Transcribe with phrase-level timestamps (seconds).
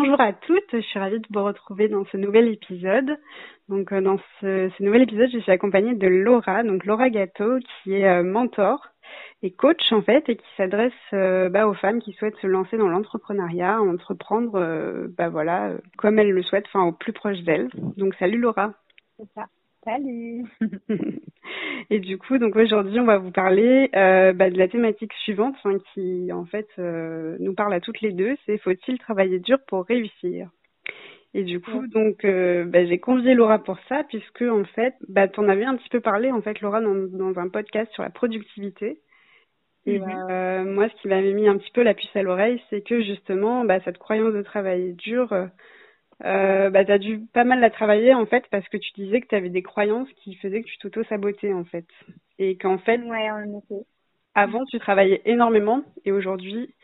[0.00, 3.18] bonjour à toutes, je suis ravie de vous retrouver dans ce nouvel épisode.
[3.68, 7.92] Donc euh, dans ce, nouvel épisode, je suis accompagnée de Laura, donc Laura Gâteau, qui
[7.92, 8.88] est euh, mentor
[9.42, 12.78] et coach en fait, et qui s'adresse euh, bah, aux femmes qui souhaitent se lancer
[12.78, 17.68] dans l'entrepreneuriat, entreprendre, bah voilà, comme elles le souhaitent, enfin au plus proche d'elles.
[17.98, 18.72] Donc salut Laura.
[19.18, 19.48] C'est ça.
[19.84, 20.44] Salut.
[21.90, 25.56] et du coup, donc aujourd'hui, on va vous parler euh, bah, de la thématique suivante,
[25.94, 28.36] qui en fait euh, nous parle à toutes les deux.
[28.44, 30.50] C'est faut-il travailler dur pour réussir?
[31.32, 35.28] Et du coup, donc euh, bah, j'ai convié Laura pour ça, puisque en fait, bah,
[35.28, 38.02] tu en avais un petit peu parlé en fait, Laura, dans, dans un podcast sur
[38.02, 39.00] la productivité.
[39.86, 40.74] Et mhm.
[40.74, 43.64] moi, ce qui m'avait mis un petit peu la puce à l'oreille, c'est que justement,
[43.64, 45.32] bah, cette croyance de travailler dur
[46.24, 49.20] euh, bah, tu as dû pas mal la travailler en fait parce que tu disais
[49.20, 51.86] que tu avais des croyances qui faisaient que tu t'auto-sabotais en fait.
[52.38, 53.28] Et qu'en fait, ouais,
[54.34, 56.74] avant tu travaillais énormément et aujourd'hui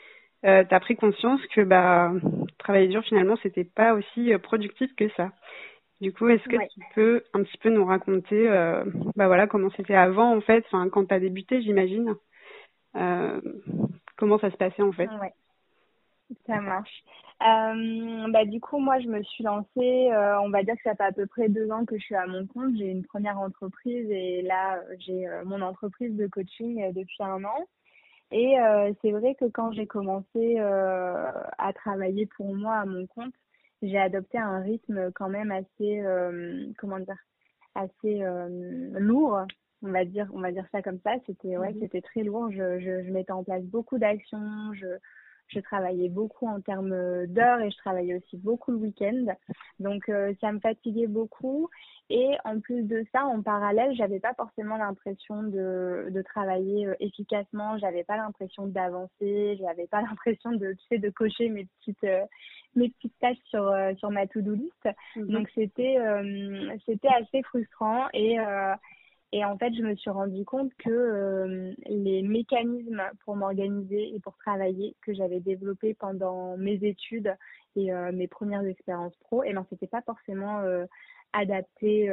[0.45, 2.13] euh, tu as pris conscience que bah,
[2.59, 5.33] travailler dur finalement c'était pas aussi euh, productif que ça.
[6.01, 8.85] Du coup, est-ce que tu peux un petit peu nous raconter euh,
[9.17, 12.15] bah voilà comment c'était avant en fait, enfin quand tu as débuté, j'imagine.
[14.17, 15.09] Comment ça se passait en fait?
[15.21, 15.33] Ouais.
[16.47, 17.05] Ça marche.
[17.43, 20.95] Euh, bah, du coup, moi, je me suis lancée, euh, on va dire que ça
[20.95, 22.77] fait à peu près deux ans que je suis à mon compte.
[22.77, 27.67] J'ai une première entreprise et là, j'ai euh, mon entreprise de coaching depuis un an.
[28.33, 28.57] Et
[29.03, 33.33] c'est vrai que quand j'ai commencé à travailler pour moi à mon compte,
[33.83, 36.03] j'ai adopté un rythme quand même assez,
[36.77, 37.19] comment dire,
[37.77, 38.25] assez
[38.99, 39.43] lourd
[39.83, 42.51] on va dire on va dire ça comme ça c'était ouais mmh c'était très lourd
[42.51, 44.87] je, je, je mettais en place beaucoup d'actions je
[45.49, 49.27] je travaillais beaucoup en termes d'heures et je travaillais aussi beaucoup le week-end.
[49.79, 51.69] Donc euh, ça me fatiguait beaucoup.
[52.09, 56.95] Et en plus de ça, en parallèle, j'avais pas forcément l'impression de, de travailler euh,
[57.01, 57.79] efficacement.
[57.79, 59.57] J'avais pas l'impression d'avancer.
[59.61, 62.25] J'avais pas l'impression de, tu sais, de cocher mes petites, euh,
[62.75, 64.89] mes petites tâches sur, sur ma to-do list.
[65.17, 65.27] Mhm.
[65.29, 65.97] Donc c'était,
[66.85, 68.37] c'était assez frustrant et
[69.33, 74.21] et en fait, je me suis rendu compte que euh, les mécanismes pour m'organiser et
[74.21, 77.35] pour travailler que j'avais développés pendant mes études
[77.75, 80.87] et euh, mes premières expériences pro, et eh ben c'était pas forcément euh,
[81.33, 82.09] adapté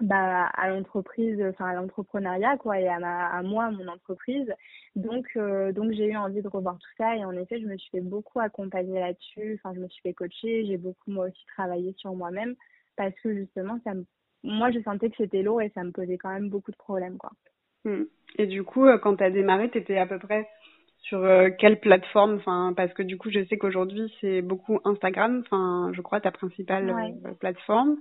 [0.00, 4.50] bah, à l'entreprise, enfin à l'entrepreneuriat quoi, et à, ma, à moi, à mon entreprise.
[4.94, 7.90] Donc donc j'ai eu envie de revoir tout ça et en effet, je me suis
[7.90, 9.60] fait beaucoup accompagner là-dessus.
[9.62, 12.54] Enfin, je me suis fait coacher, j'ai beaucoup moi aussi travaillé sur moi-même
[12.96, 14.06] parce que justement ça me
[14.42, 17.18] moi, je sentais que c'était lourd et ça me posait quand même beaucoup de problèmes,
[17.18, 17.30] quoi.
[17.84, 18.04] Hmm.
[18.36, 20.48] Et du coup, euh, quand tu as démarré, tu étais à peu près
[20.98, 22.34] sur euh, quelle plateforme?
[22.36, 26.30] Enfin, Parce que du coup, je sais qu'aujourd'hui, c'est beaucoup Instagram, enfin, je crois, ta
[26.30, 27.96] principale euh, plateforme.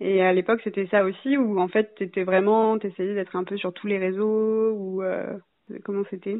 [0.00, 3.34] Et à l'époque, c'était ça aussi, où en fait, tu étais vraiment, tu essayais d'être
[3.34, 5.02] un peu sur tous les réseaux, ou
[5.84, 6.38] comment c'était?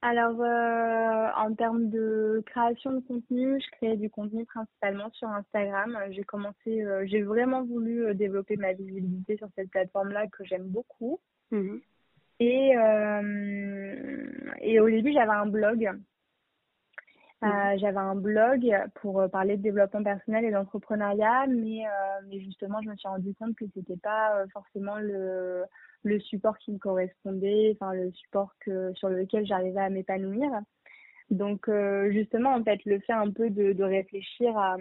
[0.00, 5.98] Alors, euh, en termes de création de contenu, je créais du contenu principalement sur Instagram.
[6.10, 10.68] J'ai commencé, euh, j'ai vraiment voulu euh, développer ma visibilité sur cette plateforme-là que j'aime
[10.68, 11.18] beaucoup.
[11.50, 11.80] Mhm.
[12.40, 12.74] Et,
[14.60, 15.90] et au début, j'avais un blog.
[17.42, 17.78] Mhm.
[17.78, 21.82] j'avais un blog pour parler de développement personnel et d'entrepreneuriat, mais,
[22.28, 25.64] mais justement, je me suis rendu compte que c'était pas forcément le,
[26.04, 30.50] le support qui me correspondait, enfin le support que sur lequel j'arrivais à m'épanouir.
[31.30, 34.76] Donc euh, justement en fait le fait un peu de, de réfléchir à,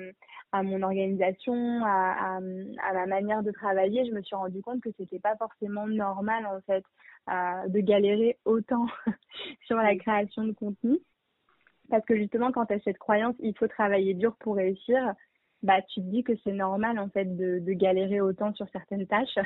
[0.53, 4.81] à mon organisation, à, à, à, ma manière de travailler, je me suis rendu compte
[4.81, 6.85] que c'était pas forcément normal en fait
[7.29, 8.85] euh, de galérer autant
[9.65, 10.99] sur la création de contenu
[11.89, 15.13] parce que justement quand tu as cette croyance il faut travailler dur pour réussir
[15.63, 19.07] bah tu te dis que c'est normal en fait de, de galérer autant sur certaines
[19.07, 19.37] tâches.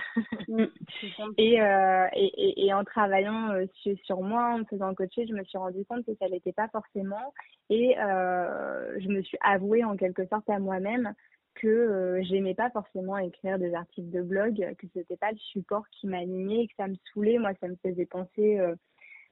[0.48, 0.66] Mm,
[1.38, 5.34] et, euh, et, et, en travaillant euh, sur, sur, moi en me faisant coacher je
[5.34, 7.34] me suis rendu compte que ça l'était pas forcément.
[7.70, 11.14] Et euh, je me suis avouée en quelque sorte à moi-même
[11.56, 15.88] que euh, j'aimais pas forcément écrire des articles de blog que c'était pas le support
[15.92, 17.38] qui m'animait que ça me saoulait.
[17.38, 18.76] Moi ça me faisait penser euh,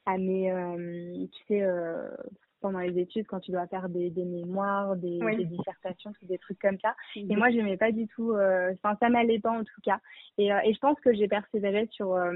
[0.05, 0.49] à mes
[1.33, 1.67] tu sais
[2.59, 6.59] pendant les études quand tu dois faire des, des mémoires, des, des, dissertations, des trucs
[6.59, 6.95] comme ça.
[7.15, 9.99] Et moi, je n'aimais pas du tout, euh, enfin, ça m'allait pas en tout cas.
[10.37, 12.33] Et, euh, et je pense que j'ai persévéré sur, euh,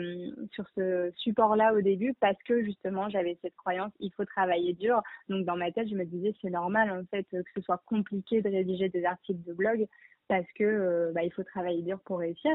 [0.52, 5.02] sur ce support-là au début parce que justement, j'avais cette croyance, il faut travailler dur.
[5.30, 8.42] Donc, dans ma tête, je me disais, c'est normal en fait que ce soit compliqué
[8.42, 9.88] de rédiger des articles de blog
[10.28, 12.52] parce que bah, il faut travailler dur pour réussir.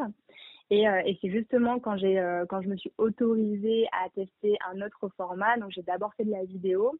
[0.71, 5.09] Et, et c'est justement quand j'ai quand je me suis autorisée à tester un autre
[5.17, 6.95] format, donc j'ai d'abord fait de la vidéo,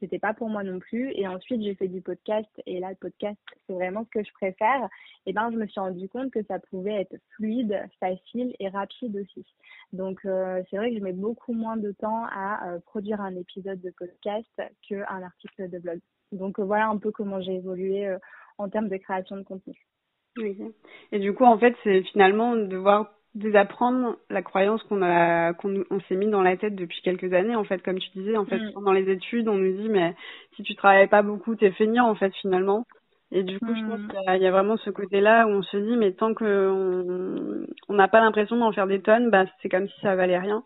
[0.00, 1.12] c'était pas pour moi non plus.
[1.14, 2.48] Et ensuite, j'ai fait du podcast.
[2.66, 4.88] Et là, le podcast, c'est vraiment ce que je préfère.
[5.26, 9.16] Et ben, je me suis rendu compte que ça pouvait être fluide, facile et rapide
[9.16, 9.46] aussi.
[9.92, 13.34] Donc, euh, c'est vrai que je mets beaucoup moins de temps à euh, produire un
[13.36, 16.00] épisode de podcast qu'un article de blog.
[16.32, 18.14] Donc voilà un peu comment j'ai évolué
[18.58, 19.88] en termes de création de contenu.
[21.12, 26.00] Et du coup, en fait, c'est finalement devoir désapprendre la croyance qu'on a qu'on on
[26.00, 28.58] s'est mis dans la tête depuis quelques années en fait comme tu disais en fait
[28.58, 28.84] mm.
[28.84, 30.14] dans les études on nous dit mais
[30.56, 32.86] si tu travailles pas beaucoup t'es feignant en fait finalement
[33.30, 34.08] et du coup je pense mm.
[34.08, 37.94] qu'il y, a vraiment ce côté là où on se dit mais tant que on
[37.94, 40.64] n'a pas l'impression d'en faire des tonnes bah c'est comme si ça valait rien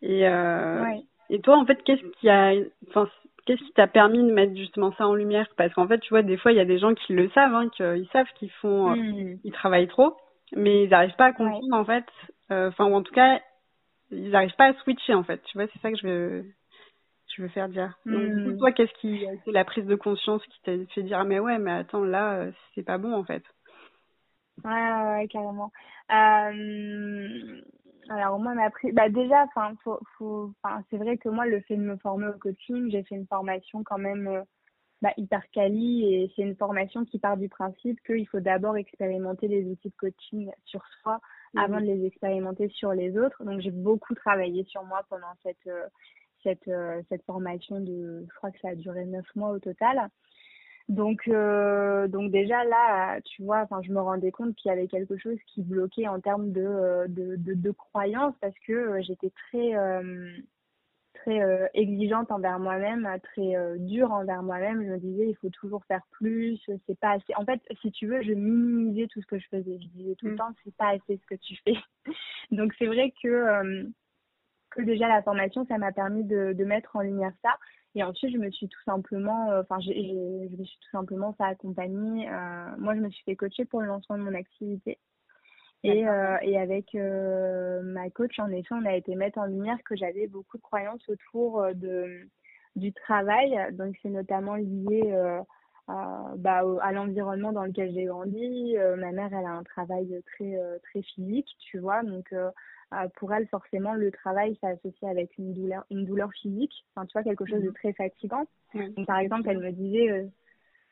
[0.00, 0.84] et euh,
[1.28, 2.52] et toi en fait qu'est-ce qui a
[2.88, 3.08] enfin
[3.46, 5.46] qu'est-ce qui t'a permis de mettre justement ça en lumière?
[5.56, 7.54] Parce qu'en fait, tu vois, des fois, il y a des gens qui le savent,
[7.54, 9.38] hein, qu'ils savent qu'ils font, euh, mm.
[9.44, 10.16] ils travaillent trop,
[10.54, 12.06] mais ils n'arrivent pas à comprendre en fait.
[12.50, 13.40] Euh, enfin, ou en tout cas,
[14.10, 15.42] ils n'arrivent pas à switcher en fait.
[15.44, 16.44] Tu vois, c'est ça que je veux,
[17.34, 17.98] je veux faire dire.
[18.06, 18.58] Donc, mm.
[18.58, 21.58] toi, qu'est-ce qui, c'est la prise de conscience qui t'a fait dire, ah, mais ouais,
[21.58, 23.42] mais attends, là, euh, c'est pas bon en fait.
[24.64, 25.70] Ouais, ouais, carrément.
[26.10, 27.60] Euh,
[28.08, 31.60] alors moi, m'a pris, bah déjà, enfin, faut, faut, enfin, c'est vrai que moi, le
[31.62, 34.44] fait de me former au coaching, j'ai fait une formation quand même
[35.02, 39.48] bah, hyper quali et c'est une formation qui part du principe qu'il faut d'abord expérimenter
[39.48, 41.20] les outils de coaching sur soi
[41.54, 41.58] mmh.
[41.58, 43.44] avant de les expérimenter sur les autres.
[43.44, 45.86] Donc j'ai beaucoup travaillé sur moi pendant cette euh,
[46.42, 50.08] cette euh, cette formation de, je crois que ça a duré neuf mois au total.
[50.88, 54.86] Donc, euh, donc déjà là, tu vois, enfin, je me rendais compte qu'il y avait
[54.86, 59.32] quelque chose qui bloquait en termes de, euh, de, de, de croyances parce que j'étais
[59.48, 60.30] très, euh,
[61.26, 64.82] très exigeante envers moi-même, très dure envers moi-même.
[64.84, 67.34] Je me disais, il faut toujours faire plus, c'est pas assez.
[67.36, 69.78] En fait, si tu veux, je minimisais tout ce que je faisais.
[69.80, 70.36] Je disais tout le mmh.
[70.36, 71.76] temps, c'est pas assez ce que tu fais.
[72.52, 73.86] donc c'est vrai que,
[74.70, 77.56] que déjà la formation, ça m'a permis de, de mettre en lumière ça.
[77.96, 81.44] Et ensuite, je me suis tout simplement, euh, enfin, je me suis tout simplement fait
[81.44, 82.28] accompagner.
[82.28, 84.98] Euh, moi, je me suis fait coacher pour le lancement de mon activité.
[85.86, 89.96] Et, euh, et avec ma coach, en effet, on a été mettre en lumière que
[89.96, 92.28] j'avais beaucoup de croyances autour de,
[92.74, 93.56] du travail.
[93.72, 95.12] Donc, c'est notamment lié
[95.88, 98.76] à, bah, à l'environnement dans lequel j'ai grandi.
[98.98, 102.02] ma mère, elle a un travail très, très physique, tu vois.
[102.02, 102.32] Donc,
[102.92, 107.12] euh, pour elle, forcément, le travail, s'associe avec une douleur, une douleur physique, enfin, tu
[107.14, 107.74] vois, quelque chose de mhm.
[107.74, 108.46] très fatigant.
[108.74, 110.26] Donc, par exemple, elle me disait, euh,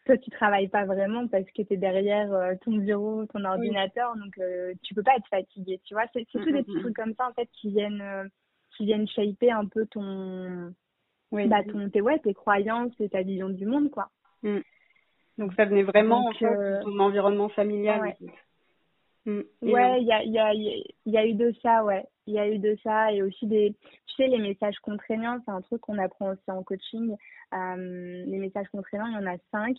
[0.05, 4.15] toi, tu travailles pas vraiment parce que tu es derrière euh, ton bureau, ton ordinateur,
[4.17, 4.39] donc
[4.83, 6.05] tu peux pas être fatigué, tu vois.
[6.13, 8.31] C'est tous des petits trucs comme ça, en fait, qui viennent,
[8.77, 10.75] qui viennent shaper un peu ton,
[11.33, 11.49] oui.
[11.49, 14.09] bah, ton, tes, ouais, tes croyances et ta vision du monde, quoi.
[14.43, 14.59] Mm.
[15.39, 18.15] Donc, ça venait vraiment de ton environnement familial.
[19.27, 19.41] Mm.
[19.63, 22.05] Ouais, il y a, y, a, y a eu de ça, ouais.
[22.27, 23.75] Il y a eu de ça et aussi des,
[24.07, 27.17] tu sais, les messages contraignants, c'est un truc qu'on apprend aussi en coaching.
[27.53, 29.77] Euh, les messages contraignants, il y en a cinq.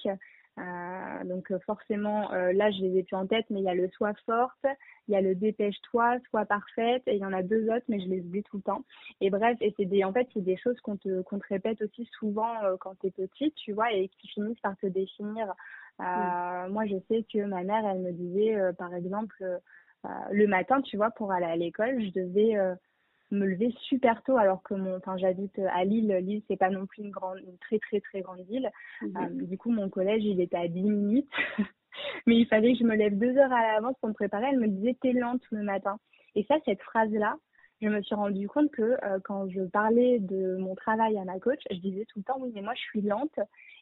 [0.58, 3.70] Euh, donc euh, forcément, euh, là, je les ai plus en tête, mais il y
[3.70, 4.66] a le sois forte,
[5.08, 8.00] il y a le dépêche-toi, sois parfaite, et il y en a deux autres, mais
[8.00, 8.86] je les oublie tout le temps.
[9.20, 11.82] Et bref, et c'est des, en fait, c'est des choses qu'on te, qu'on te répète
[11.82, 15.54] aussi souvent euh, quand tu es petite, tu vois, et qui finissent par te définir
[15.98, 16.72] Mm.
[16.72, 19.62] Moi, je sais que ma mère, elle me disait, par exemple,
[20.06, 22.56] euh, le matin, tu vois, pour aller à l'école, je devais
[23.32, 26.16] me lever super tôt alors que mon enfin j'habite à Lille.
[26.22, 28.70] Lille c'est pas non plus une grande une très très très grande ville.
[29.02, 29.48] Mm-hmm.
[29.48, 31.30] du coup mon collège il était à 10 minutes.
[32.28, 34.46] Mais il fallait que je me lève deux heures à l'avance pour me préparer.
[34.52, 35.98] Elle me disait t'es lente le matin.
[36.36, 37.36] Et ça cette phrase là
[37.82, 41.60] je me suis rendu compte que quand je parlais de mon travail à ma coach
[41.72, 43.40] je disais tout le temps oui mais moi je suis lente.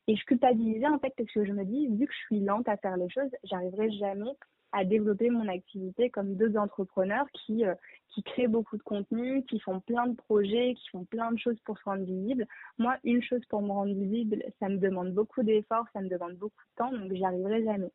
[0.07, 2.67] Et je culpabilisais en fait parce que je me dis, vu que je suis lente
[2.67, 4.31] à faire les choses, j'arriverai jamais
[4.73, 7.75] à développer mon activité comme d'autres entrepreneurs qui, euh,
[8.09, 11.59] qui créent beaucoup de contenu, qui font plein de projets, qui font plein de choses
[11.63, 12.47] pour se rendre visible.
[12.80, 16.33] Moi, une chose pour me rendre visible, ça me demande beaucoup d'efforts, ça me demande
[16.33, 17.92] beaucoup de temps, donc j'y arriverai jamais.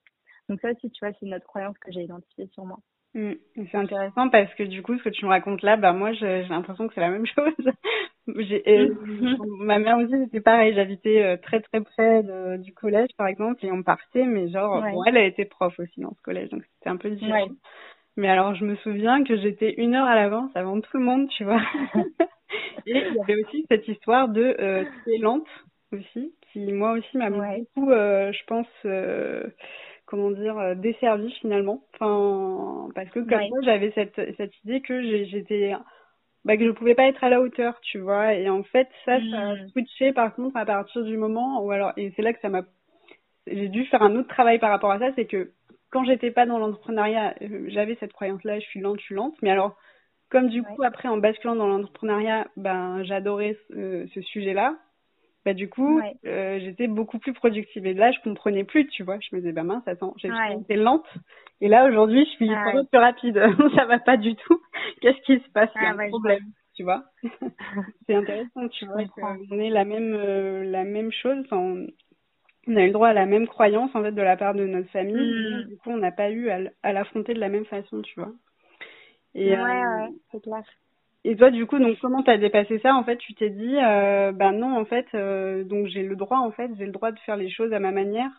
[0.49, 2.79] Donc ça aussi, tu vois, c'est une autre croyance que j'ai identifiée sur moi.
[3.15, 3.33] Mm.
[3.71, 6.45] C'est intéressant parce que du coup, ce que tu me racontes là, bah moi, j'ai
[6.45, 7.73] l'impression que c'est la même chose.
[8.29, 8.95] Euh,
[9.61, 10.75] ma mère aussi, c'était pareil.
[10.75, 12.23] J'habitais euh, très très près
[12.59, 16.01] du collège, par exemple, et on partait, mais genre, bon, elle a été prof aussi
[16.01, 17.49] dans ce collège, donc c'était un peu différent.
[18.19, 21.29] Mais alors, je me souviens que j'étais une heure à l'avance avant tout le monde,
[21.29, 21.63] tu vois.
[22.87, 24.85] et il y avait aussi cette histoire de euh,
[25.21, 25.47] lente
[25.93, 28.67] aussi, qui moi aussi m'a beaucoup, euh, je pense.
[30.09, 31.83] Euh, comment dire euh, desservie finalement.
[31.95, 35.75] Enfin parce que comme moi j'avais cette cette idée que j'étais
[36.45, 38.35] bah, que je pouvais pas être à la hauteur tu vois.
[38.35, 39.69] Et en fait ça ça a hmm.
[39.71, 42.63] switché par contre à partir du moment où alors et c'est là que ça m'a
[43.47, 45.53] j'ai dû faire un autre travail par rapport à ça c'est que
[45.91, 49.15] quand j'étais pas dans l'entrepreneuriat euh, j'avais cette croyance là je suis lente je suis
[49.15, 49.37] lente.
[49.43, 49.77] Mais alors
[50.31, 54.77] comme du coup après en basculant dans l'entrepreneuriat ben j'adorais ce, ce sujet là
[55.49, 57.87] bah, du coup, euh, j'étais beaucoup plus productive.
[57.87, 59.19] Et là, je comprenais plus, tu vois.
[59.19, 60.29] Je me disais, bah mince, attends, j'ai
[60.61, 61.07] été lente.
[61.63, 63.41] Et là, aujourd'hui, je suis ah, plus rapide.
[63.75, 64.61] ça va pas du tout.
[65.01, 65.71] Qu'est-ce qui se passe?
[65.77, 66.45] Il y a ah, un problème,
[66.77, 67.03] tu vois.
[68.07, 71.43] c'est intéressant, tu vois, qu'on ait la même, euh, la même chose.
[71.51, 71.87] on
[72.67, 74.91] a eu le droit à la même croyance en fait de la part de notre
[74.91, 75.17] famille.
[75.17, 75.69] Mm.
[75.69, 78.33] Du coup, on n'a pas eu à, l'affronter de la même façon, tu vois.
[79.35, 80.63] Et, ouais, ouais, c'est clair.
[81.29, 82.95] Et toi, du coup, donc comment t'as dépassé ça?
[82.95, 86.39] En fait, tu t'es dit, euh, ben non, en fait, euh, donc j'ai le droit,
[86.39, 88.31] en fait, j'ai le droit de faire les choses à ma manière?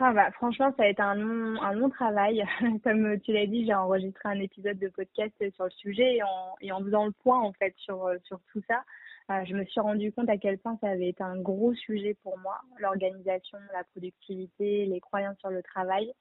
[0.00, 2.44] Ah bah, franchement, ça a été un long, travail.
[2.82, 6.18] Comme tu l'as dit, j'ai enregistré un épisode de podcast sur le sujet
[6.60, 8.82] et en, faisant le point en fait sur, sur tout ça,
[9.30, 12.16] euh, je me suis rendu compte à quel point ça avait été un gros sujet
[12.24, 16.12] pour moi, l'organisation, la productivité, les croyances sur le travail.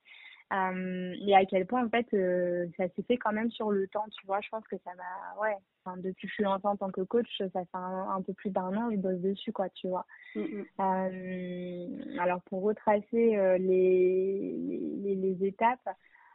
[0.51, 3.87] Euh, et à quel point en fait euh, ça s'est fait quand même sur le
[3.87, 4.41] temps tu vois.
[4.41, 5.55] Je pense que ça m'a ouais.
[5.85, 8.49] Enfin, depuis que je suis lancée en tant que coach ça fait un, peu plus
[8.49, 10.05] d'un an je bosse dessus quoi tu vois.
[10.35, 14.57] Mm, euh, alors pour retracer euh, les,
[15.03, 15.89] les, les étapes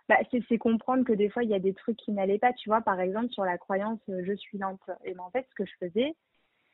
[0.08, 0.16] bah,
[0.48, 2.80] c'est comprendre que des fois il y a des trucs qui n'allaient pas tu vois.
[2.80, 4.80] Par exemple sur la croyance je suis lente.
[5.04, 6.14] Et ben en fait ce que je faisais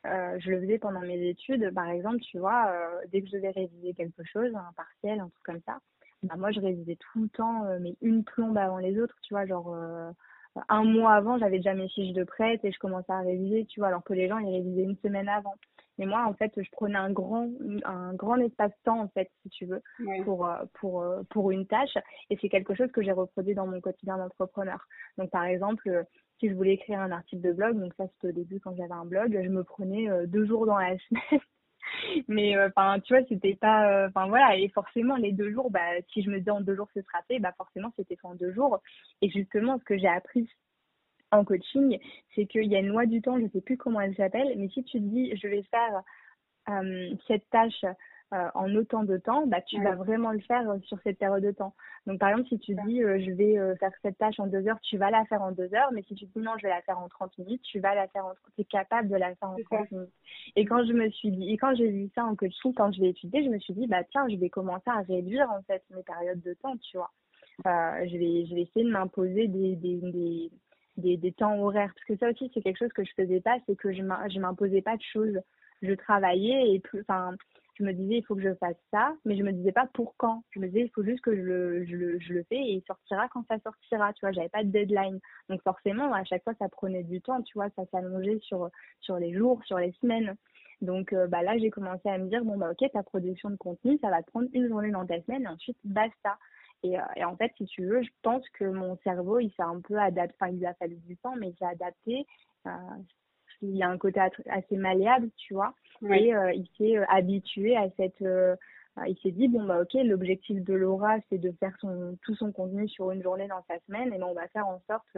[0.04, 3.36] euh, je le faisais pendant mes études par exemple tu vois euh, dès que je
[3.36, 5.78] devais réviser quelque chose un partiel un truc comme ça
[6.22, 9.34] bah, moi je révisais tout le temps, euh, mais une plombe avant les autres, tu
[9.34, 10.10] vois, genre euh,
[10.68, 13.80] un mois avant, j'avais déjà mes fiches de prête et je commençais à réviser, tu
[13.80, 15.54] vois, alors que les gens, ils révisaient une semaine avant.
[15.98, 17.50] Mais moi, en fait, je prenais un grand,
[17.84, 19.82] un grand espace-temps, en fait, si tu veux,
[20.24, 21.96] pour, euh, pour, pour une tâche.
[22.30, 24.86] Et c'est quelque chose que j'ai reproduit dans mon quotidien d'entrepreneur.
[25.18, 26.06] Donc, par exemple,
[26.40, 28.92] si je voulais écrire un article de blog, donc ça, c'était au début quand j'avais
[28.92, 31.40] un blog, je me prenais deux jours dans la semaine
[32.28, 35.70] mais euh, enfin tu vois c'était pas euh, enfin voilà et forcément les deux jours
[35.70, 35.80] bah
[36.12, 38.52] si je me disais en deux jours ce sera fait bah forcément c'était en deux
[38.52, 38.80] jours.
[39.20, 40.48] Et justement ce que j'ai appris
[41.30, 41.98] en coaching
[42.34, 44.68] c'est qu'il y a une loi du temps je sais plus comment elle s'appelle mais
[44.68, 46.02] si tu te dis je vais faire
[46.68, 47.84] euh, cette tâche
[48.32, 51.42] euh, en autant de temps, bah, tu vas vraiment le faire euh, sur cette période
[51.42, 51.74] de temps.
[52.06, 54.80] Donc, par exemple, si tu dis euh, je vais faire cette tâche en deux heures,
[54.80, 56.80] tu vas la faire en deux heures, mais si tu dis non, je vais la
[56.80, 59.50] faire en 30 minutes, tu vas la faire en tu es capable de la faire
[59.50, 60.12] en 30 minutes.
[60.56, 63.02] Et quand je me suis dit, et quand j'ai vu ça en coaching, quand je
[63.02, 65.82] l'ai étudié, je me suis dit, bah tiens, je vais commencer à réduire en fait
[65.94, 67.10] mes périodes de temps, tu vois.
[67.66, 70.50] je, vais, je vais essayer de m'imposer des, des, des
[70.96, 71.92] des, des, temps horaires.
[71.94, 74.82] Parce que ça aussi, c'est quelque chose que je faisais pas, c'est que je m'imposais
[74.82, 75.38] pas de choses.
[75.82, 77.34] Je travaillais et plus, enfin,
[77.74, 80.14] je me disais il faut que je fasse ça, mais je me disais pas pour
[80.16, 80.44] quand.
[80.50, 82.72] Je me disais il faut juste que je le, je le, je le fais et
[82.74, 85.20] il sortira quand ça sortira, tu vois, j'avais pas de deadline.
[85.48, 89.16] Donc forcément, à chaque fois ça prenait du temps, tu vois, ça s'allongeait sur sur
[89.16, 90.36] les jours, sur les semaines.
[90.82, 93.56] Donc euh, bah là, j'ai commencé à me dire bon bah OK, ta production de
[93.56, 96.38] contenu, ça va te prendre une journée dans ta semaine et ensuite basta.
[96.84, 99.80] Et, euh, en fait, si tu veux, je pense que mon cerveau, il s'est un
[99.80, 102.26] peu adapté, enfin, il a fallu du temps, mais il s'est adapté.
[102.66, 102.70] Euh,
[103.62, 105.74] il y a un côté assez malléable, tu vois.
[106.10, 108.22] Et euh, il s'est euh, habitué à cette.
[108.22, 108.56] Euh,
[109.06, 112.52] il s'est dit bon bah ok, l'objectif de Laura c'est de faire son tout son
[112.52, 115.16] contenu sur une journée dans sa semaine, et ben on va faire en sorte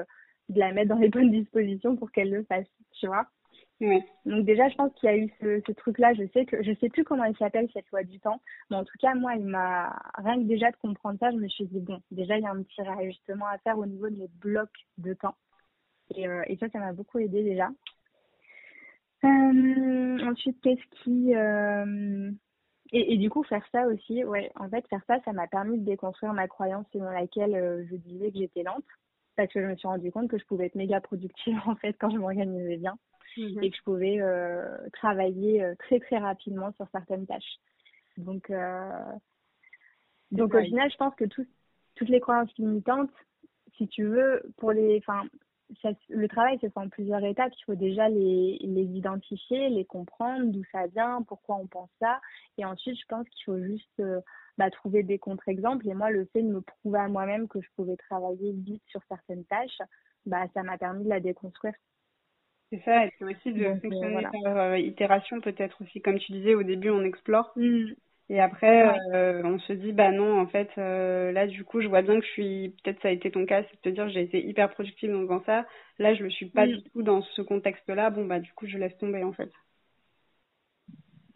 [0.48, 3.26] de la mettre dans les bonnes dispositions pour qu'elle le fasse, tu vois.
[4.24, 6.14] Donc déjà, je pense qu'il y a eu ce, ce truc-là.
[6.14, 8.84] Je sais que je sais plus comment il s'appelle cette loi du temps, mais en
[8.84, 11.80] tout cas, moi, il m'a rien que déjà de comprendre ça, je me suis dit
[11.80, 14.86] bon, déjà il y a un petit réajustement à faire au niveau de mes blocs
[14.98, 15.36] de temps.
[16.14, 17.70] Et, et ça, ça m'a beaucoup aidé déjà.
[19.24, 21.34] Euh, ensuite, qu'est-ce qui...
[21.34, 22.30] Euh,
[22.92, 25.78] et, et, du coup, faire ça aussi, ouais, en fait, faire ça, ça m'a permis
[25.78, 28.84] de déconstruire ma croyance selon laquelle euh, je disais que j'étais lente.
[29.36, 31.94] Parce que je me suis rendu compte que je pouvais être méga productive, en fait,
[31.98, 32.96] quand je m'organisais bien.
[33.36, 33.64] Mhm.
[33.64, 34.20] Et que je pouvais
[34.92, 37.58] travailler très, très rapidement sur certaines tâches.
[38.16, 38.52] Donc,
[40.30, 41.44] donc au final, je pense que tout,
[41.96, 43.10] toutes les croyances limitantes,
[43.76, 45.24] si tu veux, pour les, enfin,
[46.08, 47.52] le travail fait en plusieurs étapes.
[47.58, 52.20] Il faut déjà les, les identifier, les comprendre, d'où ça vient, pourquoi on pense ça.
[52.58, 54.20] Et ensuite, je pense qu'il faut juste euh,
[54.58, 55.88] bah, trouver des contre-exemples.
[55.88, 59.00] Et moi, le fait de me prouver à moi-même que je pouvais travailler vite sur
[59.08, 59.80] certaines tâches,
[60.26, 61.74] bah, ça m'a permis de la déconstruire.
[62.70, 66.00] C'est ça, et c'est aussi de euh, fonctionner par euh, itération peut-être aussi.
[66.00, 67.52] Comme tu disais, au début, on explore.
[67.56, 67.92] Mmh.
[68.30, 71.88] Et après, euh, on se dit, bah non, en fait, euh, là, du coup, je
[71.88, 74.08] vois bien que je suis, peut-être ça a été ton cas, c'est de te dire,
[74.08, 75.66] j'ai été hyper productive dans faisant ça.
[75.98, 78.08] Là, je ne suis pas du tout dans ce contexte-là.
[78.08, 79.50] Bon, bah, du coup, je laisse tomber, en fait.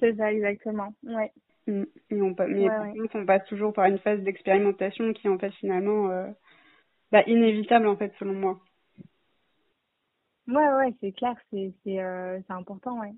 [0.00, 0.94] C'est ça, exactement.
[1.02, 1.30] Ouais.
[1.66, 1.84] Mm.
[2.10, 2.68] Et on, mais
[3.14, 6.26] on passe toujours par une phase d'expérimentation qui est, en fait, finalement, euh,
[7.12, 8.60] bah, inévitable, en fait, selon moi.
[10.46, 11.74] Ouais, ouais, c'est clair, c'est
[12.48, 13.12] important, ouais.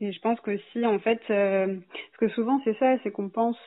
[0.00, 3.28] Et je pense que si, en fait, euh, parce que souvent c'est ça, c'est qu'on
[3.28, 3.58] pense,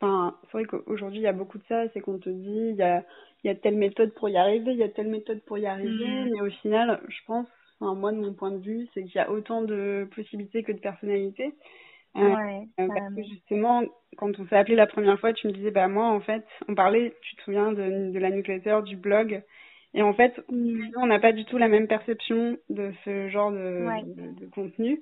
[0.00, 2.76] enfin, c'est vrai qu'aujourd'hui il y a beaucoup de ça, c'est qu'on te dit, il
[2.76, 3.02] y a,
[3.42, 5.66] il y a telle méthode pour y arriver, il y a telle méthode pour y
[5.66, 6.30] arriver, mm.
[6.32, 7.48] mais au final, je pense,
[7.80, 10.72] enfin, moi de mon point de vue, c'est qu'il y a autant de possibilités que
[10.72, 11.54] de personnalités.
[12.16, 13.84] Euh, ouais, euh, parce que justement,
[14.16, 16.74] quand on s'est appelé la première fois, tu me disais, bah moi, en fait, on
[16.74, 19.42] parlait, tu te souviens de, de la newsletter, du blog,
[19.94, 20.92] et en fait, mm.
[20.96, 25.00] on n'a pas du tout la même perception de ce genre de, de, de contenu.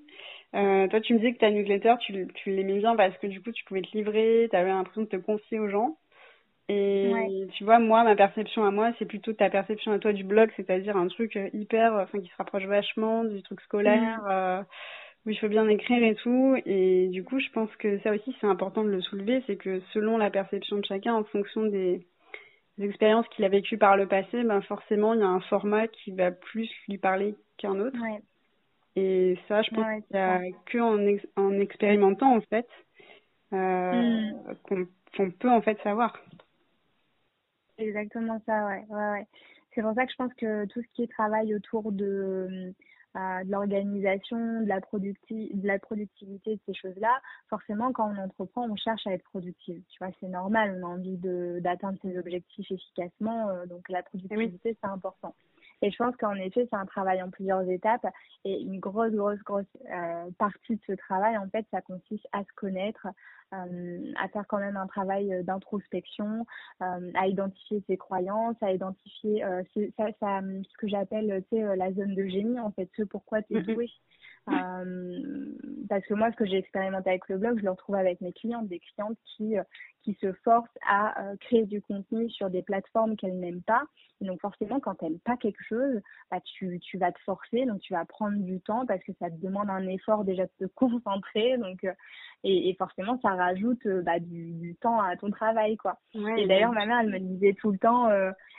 [0.54, 3.42] Euh, toi, tu me disais que ta newsletter, tu, tu l'aimais bien parce que du
[3.42, 5.96] coup, tu pouvais te livrer, tu avais l'impression de te confier aux gens.
[6.70, 10.22] Et tu vois, moi, ma perception à moi, c'est plutôt ta perception à toi du
[10.22, 14.30] blog, c'est-à-dire un truc euh, hyper, enfin, qui se rapproche vachement du truc scolaire, mm.
[14.30, 14.62] euh,
[15.24, 16.56] où il faut bien écrire et tout.
[16.66, 19.80] Et du coup, je pense que ça aussi, c'est important de le soulever, c'est que
[19.94, 22.06] selon la perception de chacun, en fonction des,
[22.78, 26.12] expériences qu'il a vécues par le passé, ben forcément, il y a un format qui
[26.12, 27.98] va plus lui parler qu'un autre.
[28.96, 32.68] Et ça, je pense qu'il n'y a que en, en, expérimentant, en fait,
[33.52, 34.56] euh, mm.
[35.14, 36.18] qu'on peut en fait savoir.
[37.78, 38.84] Exactement ça, ouais.
[38.88, 39.26] ouais, ouais.
[39.74, 42.74] C'est pour ça que je pense que tout ce qui est travail autour de,
[43.16, 48.68] euh, de l'organisation, de, la de la productivité, de ces choses-là, forcément, quand on entreprend,
[48.68, 49.76] on cherche à être productif.
[49.88, 51.16] Tu vois, c'est normal, on a envie
[51.60, 55.34] d'atteindre ses objectifs efficacement, euh, donc la productivité, c'est important.
[55.82, 58.06] Et je pense qu'en effet, c'est un travail en plusieurs étapes.
[58.44, 62.40] Et une grosse, grosse, grosse euh, partie de ce travail, en fait, ça consiste à
[62.40, 63.06] se connaître,
[63.52, 66.46] à faire quand même un travail euh, d'introspection,
[66.82, 69.62] euh, à identifier ses croyances, à identifier euh,
[69.96, 73.62] ça, ça, ce que j'appelle la zone de génie, en fait, ce pourquoi tu es
[73.62, 73.88] doué.
[74.50, 75.54] Euh,
[75.88, 78.32] parce que moi, ce que j'ai expérimenté avec le blog, je le retrouve avec mes
[78.32, 79.62] clientes, des clientes qui, euh,
[80.02, 83.82] qui se forcent à euh, créer du contenu sur des plateformes qu'elles n'aiment pas.
[84.20, 86.00] Et donc forcément, quand elles n'aiment pas quelque chose,
[86.30, 89.30] bah, tu, tu vas te forcer, donc tu vas prendre du temps parce que ça
[89.30, 91.58] te demande un effort déjà de te concentrer.
[91.58, 91.84] Donc,
[92.44, 95.76] et, et forcément, ça rajoute bah, du, du, temps à ton travail.
[95.76, 95.98] quoi.
[96.14, 98.08] et d'ailleurs, ma mère, elle me disait tout le temps,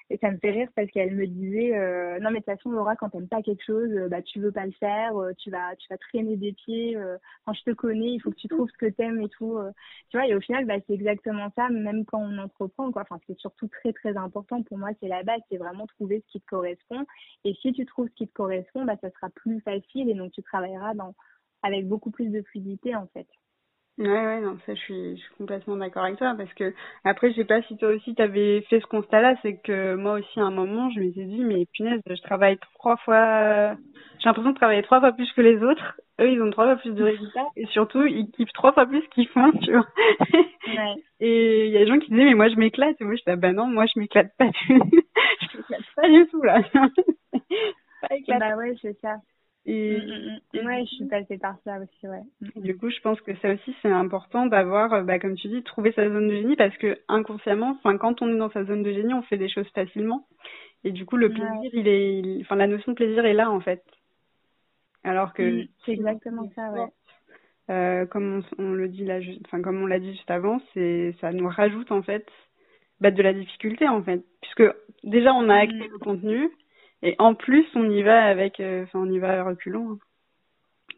[0.09, 1.71] et ça me fait rire parce qu'elle me disait,
[2.19, 4.65] non mais de toute façon, Laura, quand t'aimes pas quelque chose, bah, tu veux pas
[4.65, 6.95] le faire, tu vas tu vas traîner des pieds.
[6.97, 9.57] Euh, quand je te connais, il faut que tu trouves ce que t'aimes et tout.
[9.57, 9.71] Euh.
[10.09, 13.03] tu vois, et au final, bah, c'est exactement ça, même quand on entreprend, quoi.
[13.03, 16.31] Enfin, c'est surtout très, très important pour moi, c'est la base, c'est vraiment trouver ce
[16.31, 17.05] qui te correspond.
[17.43, 20.31] Et si tu trouves ce qui te correspond, bah, ça sera plus facile et donc
[20.31, 21.15] tu travailleras dans,
[21.63, 23.27] avec beaucoup plus de fluidité, en fait.
[23.99, 27.31] Ouais, ouais, non, ça, je suis, je suis complètement d'accord avec toi, parce que, après,
[27.31, 30.43] je sais pas si toi aussi t'avais fait ce constat-là, c'est que moi aussi, à
[30.43, 33.75] un moment, je me suis dit, mais punaise, je travaille trois fois,
[34.19, 35.99] j'ai l'impression de travailler trois fois plus que les autres.
[36.21, 39.05] Eux, ils ont trois fois plus de résultats, et surtout, ils kiffent trois fois plus
[39.09, 39.85] qu'ils font, tu vois.
[40.67, 40.95] Ouais.
[41.19, 43.21] et il y a des gens qui disaient, mais moi, je m'éclate, et moi, je
[43.21, 46.61] dis, ah, bah non, moi, je m'éclate pas du je m'éclate pas du tout, là.
[46.73, 48.39] pas éclaté.
[48.39, 49.17] Bah ouais, c'est ça.
[49.65, 50.65] Et, mm, mm, mm.
[50.65, 52.23] ouais, je suis passée par ça aussi, ouais.
[52.55, 55.63] Du coup, je pense que ça aussi, c'est important d'avoir, euh, bah, comme tu dis,
[55.63, 58.93] trouver sa zone de génie parce que inconsciemment, quand on est dans sa zone de
[58.93, 60.25] génie, on fait des choses facilement.
[60.83, 63.59] Et du coup, le plaisir, il est, enfin, la notion de plaisir est là, en
[63.59, 63.83] fait.
[65.03, 65.65] Alors que.
[65.85, 66.87] c'est exactement ça, ouais.
[67.69, 71.31] Euh, comme on, le dit là, enfin, comme on l'a dit juste avant, c'est, ça
[71.31, 72.25] nous rajoute, en fait,
[72.99, 74.23] bah, de la difficulté, en fait.
[74.41, 74.63] Puisque
[75.03, 76.49] déjà, on a accès au contenu
[77.01, 79.97] et en plus, on y va avec, euh, enfin, on y va reculant, hein.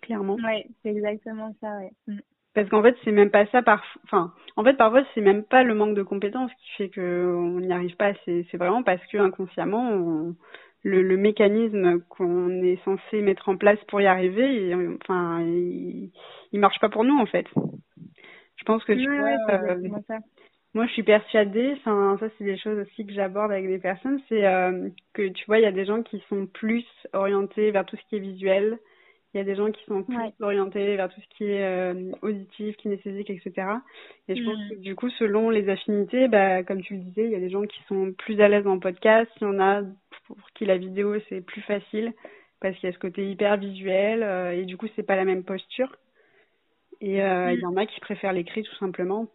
[0.01, 0.35] clairement.
[0.35, 1.91] Ouais, c'est exactement ça, ouais.
[2.07, 2.19] Mm.
[2.53, 5.63] Parce qu'en fait, c'est même pas ça par, enfin, en fait, parfois, c'est même pas
[5.63, 8.11] le manque de compétences qui fait que on n'y arrive pas.
[8.25, 10.33] C'est, vraiment parce que inconsciemment,
[10.83, 16.11] le, le mécanisme qu'on est censé mettre en place pour y arriver, enfin, il,
[16.51, 17.47] il marche pas pour nous, en fait.
[18.57, 20.17] Je pense que tu vois, euh, ça.
[20.73, 24.21] Moi, je suis persuadée, enfin, ça, c'est des choses aussi que j'aborde avec des personnes,
[24.29, 27.85] c'est euh, que tu vois, il y a des gens qui sont plus orientés vers
[27.85, 28.79] tout ce qui est visuel,
[29.33, 32.11] il y a des gens qui sont plus orientés vers tout ce qui est euh,
[32.21, 33.67] auditif, kinesthésique, etc.
[34.27, 34.69] Et je pense mm.
[34.69, 37.49] que du coup, selon les affinités, bah, comme tu le disais, il y a des
[37.49, 39.83] gens qui sont plus à l'aise en podcast, il y en a
[40.27, 42.13] pour qui la vidéo c'est plus facile
[42.59, 45.25] parce qu'il y a ce côté hyper visuel euh, et du coup, c'est pas la
[45.25, 45.95] même posture.
[46.99, 47.67] Et il y mm.
[47.67, 49.27] en a qui préfèrent l'écrit tout simplement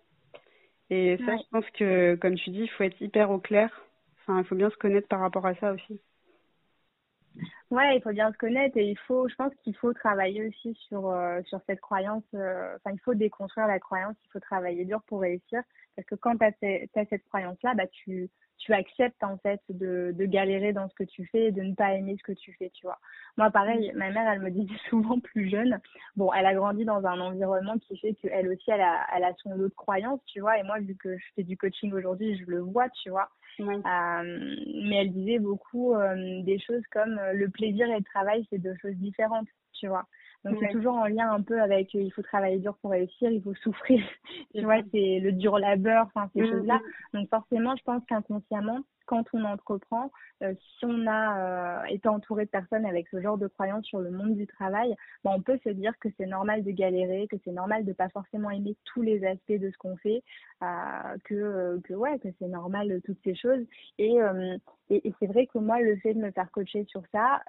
[0.90, 3.70] et ça, je pense que, comme tu dis, il faut être hyper au clair.
[4.20, 6.00] Enfin, il faut bien se connaître par rapport à ça aussi.
[7.70, 10.74] Ouais, il faut bien se connaître et il faut, je pense qu'il faut travailler aussi
[10.88, 12.22] sur euh, sur cette croyance.
[12.34, 14.14] Euh, enfin, il faut déconstruire la croyance.
[14.24, 15.62] Il faut travailler dur pour réussir.
[15.96, 20.24] Parce que quand tu as, cette croyance-là, bah tu tu acceptes en fait de, de
[20.24, 22.70] galérer dans ce que tu fais et de ne pas aimer ce que tu fais,
[22.70, 22.98] tu vois.
[23.36, 25.80] Moi, pareil, ma mère, elle me disait souvent plus jeune.
[26.16, 29.34] Bon, elle a grandi dans un environnement qui fait qu'elle aussi, elle a, elle a
[29.42, 30.58] son lot de croyances, tu vois.
[30.58, 33.28] Et moi, vu que je fais du coaching aujourd'hui, je le vois, tu vois.
[33.60, 38.46] Euh, mais elle disait beaucoup euh, des choses comme euh, le plaisir et le travail,
[38.50, 40.06] c'est deux choses différentes, tu vois.
[40.46, 43.42] Donc c'est toujours en lien un peu avec il faut travailler dur pour réussir, il
[43.42, 44.02] faut souffrir.
[44.54, 46.76] tu vois, c'est le dur labeur, enfin ces mmh, choses-là.
[46.76, 47.18] Mmh.
[47.18, 50.10] Donc forcément, je pense qu'inconsciemment, quand on entreprend,
[50.42, 54.00] euh, si on a euh, été entouré de personnes avec ce genre de croyances sur
[54.00, 57.36] le monde du travail, ben, on peut se dire que c'est normal de galérer, que
[57.44, 60.22] c'est normal de pas forcément aimer tous les aspects de ce qu'on fait,
[60.62, 63.64] euh, que, ouais, que c'est normal toutes ces choses.
[63.98, 64.18] Et,
[65.18, 67.42] c'est vrai que moi, le fait de me faire coacher sur ça,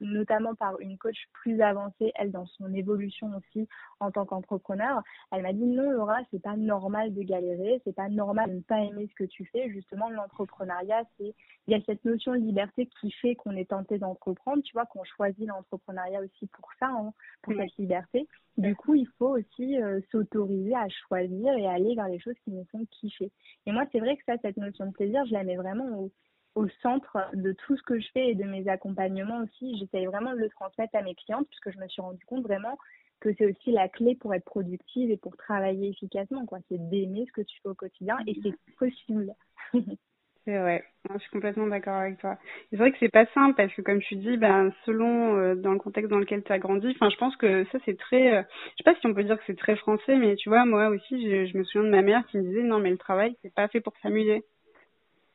[0.00, 5.02] notamment par une coach plus avancée, elle dans son évolution aussi en tant qu'entrepreneur.
[5.32, 8.60] Elle m'a dit non Laura, c'est pas normal de galérer, c'est pas normal de ne
[8.60, 9.70] pas aimer ce que tu fais.
[9.70, 11.34] Justement, l'entrepreneuriat, c'est
[11.66, 14.84] il y a cette notion de liberté qui fait qu'on est tenté d'entreprendre, tu vois,
[14.86, 17.12] qu'on choisit l'entrepreneuriat aussi pour ça, hein,
[17.42, 18.28] pour cette liberté.
[18.58, 22.50] Du coup, il faut aussi euh, s'autoriser à choisir et aller vers les choses qui
[22.50, 23.30] nous font kiffer.
[23.66, 26.12] Et moi, c'est vrai que ça, cette notion de plaisir, je la mets vraiment au,
[26.54, 29.78] au centre de tout ce que je fais et de mes accompagnements aussi.
[29.78, 32.76] J'essaye vraiment de le transmettre à mes clientes puisque je me suis rendu compte vraiment
[33.20, 36.44] que c'est aussi la clé pour être productive et pour travailler efficacement.
[36.44, 36.58] quoi.
[36.68, 39.34] C'est d'aimer ce que tu fais au quotidien et c'est possible.
[40.44, 42.36] C'est vrai, je suis complètement d'accord avec toi.
[42.68, 45.72] C'est vrai que c'est pas simple parce que comme tu dis, ben selon euh, dans
[45.72, 48.42] le contexte dans lequel tu as grandi, enfin je pense que ça c'est très, euh,
[48.42, 50.88] je sais pas si on peut dire que c'est très français, mais tu vois moi
[50.88, 53.34] aussi je, je, me souviens de ma mère qui me disait non mais le travail
[53.40, 54.44] c'est pas fait pour s'amuser.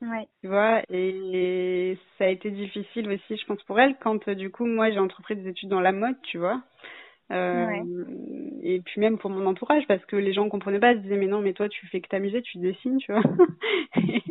[0.01, 0.27] Ouais.
[0.41, 4.65] Tu vois, et ça a été difficile aussi, je pense, pour elle, quand du coup,
[4.65, 6.61] moi, j'ai entrepris des études dans la mode, tu vois.
[7.31, 7.83] Euh, ouais.
[8.63, 11.17] Et puis même pour mon entourage, parce que les gens comprenaient pas, ils se disaient,
[11.17, 13.23] mais non, mais toi, tu fais que t'amuser, tu dessines, tu vois.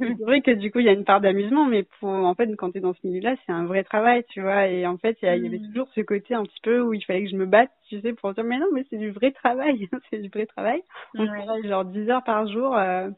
[0.18, 2.48] c'est vrai que du coup, il y a une part d'amusement, mais pour, en fait,
[2.56, 4.66] quand tu es dans ce milieu-là, c'est un vrai travail, tu vois.
[4.68, 5.66] Et en fait, il y, y, avait mm.
[5.68, 8.12] toujours ce côté un petit peu où il fallait que je me batte, tu sais,
[8.12, 10.82] pour dire, mais non, mais c'est du vrai travail, c'est du vrai travail.
[11.14, 11.26] On ouais.
[11.26, 12.76] travaille genre 10 heures par jour.
[12.76, 13.10] Euh,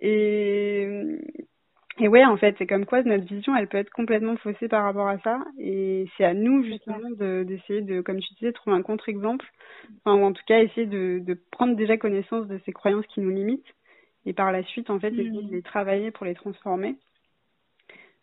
[0.00, 0.86] et,
[1.98, 4.84] et ouais, en fait, c'est comme quoi notre vision, elle peut être complètement faussée par
[4.84, 5.38] rapport à ça.
[5.58, 6.98] Et c'est à nous, justement,
[7.44, 9.46] d'essayer de, comme tu disais, trouver un contre-exemple.
[10.04, 13.20] Enfin, ou en tout cas, essayer de, de prendre déjà connaissance de ces croyances qui
[13.20, 13.74] nous limitent.
[14.26, 15.20] Et par la suite, en fait, mmh.
[15.20, 16.96] essayer de les travailler pour les transformer.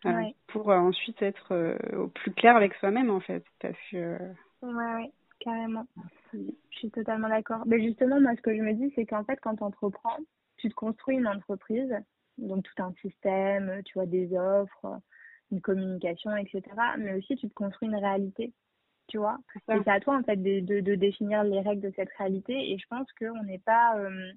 [0.04, 0.34] Euh, ouais.
[0.48, 3.42] Pour euh, ensuite être euh, au plus clair avec soi-même, en fait.
[3.58, 4.18] Parce que.
[4.62, 5.86] Ouais, ouais, carrément.
[6.32, 6.38] Je
[6.70, 7.62] suis totalement d'accord.
[7.66, 10.18] Mais justement, moi, ce que je me dis, c'est qu'en fait, quand on entreprend,
[10.58, 11.94] tu te construis une entreprise,
[12.36, 15.00] donc tout un système, tu vois, des offres,
[15.50, 16.62] une communication, etc.
[16.98, 18.52] Mais aussi, tu te construis une réalité,
[19.08, 19.38] tu vois.
[19.68, 22.72] Et c'est à toi, en fait, de, de, de, définir les règles de cette réalité.
[22.72, 23.96] Et je pense qu'on n'est pas.
[23.96, 24.32] Euh,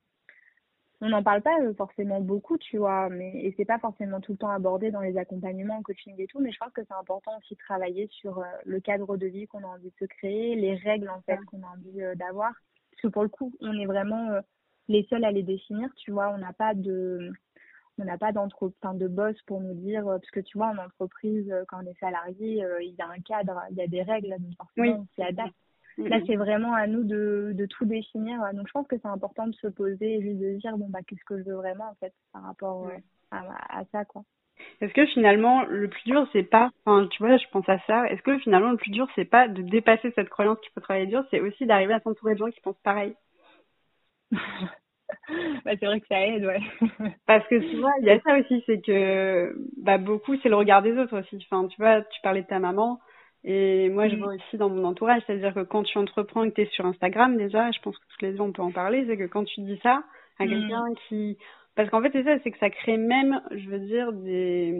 [1.01, 4.37] on n'en parle pas forcément beaucoup, tu vois, mais et c'est pas forcément tout le
[4.37, 7.53] temps abordé dans les accompagnements, coaching et tout, mais je pense que c'est important aussi
[7.53, 10.75] de travailler sur euh, le cadre de vie qu'on a envie de se créer, les
[10.75, 12.51] règles en fait qu'on a envie euh, d'avoir,
[12.91, 14.41] parce que pour le coup, on est vraiment euh,
[14.87, 17.31] les seuls à les définir, tu vois, on n'a pas de
[17.99, 21.51] on n'a pas d'entreprise de boss pour nous dire parce que tu vois en entreprise
[21.67, 24.55] quand on est salarié il y a un cadre il y a des règles donc
[24.55, 24.99] forcément oui.
[24.99, 25.55] on s'y adapte
[25.97, 29.47] là c'est vraiment à nous de, de tout définir donc je pense que c'est important
[29.47, 31.95] de se poser et juste de dire bon bah qu'est-ce que je veux vraiment en
[31.95, 33.03] fait par rapport ouais.
[33.31, 34.23] à, à, ça quoi
[34.81, 38.07] est-ce que finalement le plus dur c'est pas enfin tu vois je pense à ça
[38.09, 41.07] est-ce que finalement le plus dur c'est pas de dépasser cette croyance qu'il faut travailler
[41.07, 43.15] dur c'est aussi d'arriver à s'entourer de gens qui pensent pareil?
[45.65, 46.61] Bah, c'est vrai que ça aide, ouais.
[47.25, 50.55] Parce que tu vois, il y a ça aussi, c'est que bah, beaucoup, c'est le
[50.55, 51.37] regard des autres aussi.
[51.49, 52.99] Enfin, tu vois, tu parlais de ta maman,
[53.49, 54.19] et moi, je mm.
[54.19, 56.85] vois aussi dans mon entourage, c'est-à-dire que quand tu entreprends et que tu es sur
[56.85, 59.45] Instagram, déjà, je pense que tous les deux, on peut en parler, c'est que quand
[59.45, 60.03] tu dis ça
[60.37, 60.49] à mm.
[60.49, 61.37] quelqu'un qui.
[61.73, 64.75] Parce qu'en fait, c'est ça, c'est que ça crée même, je veux dire, des.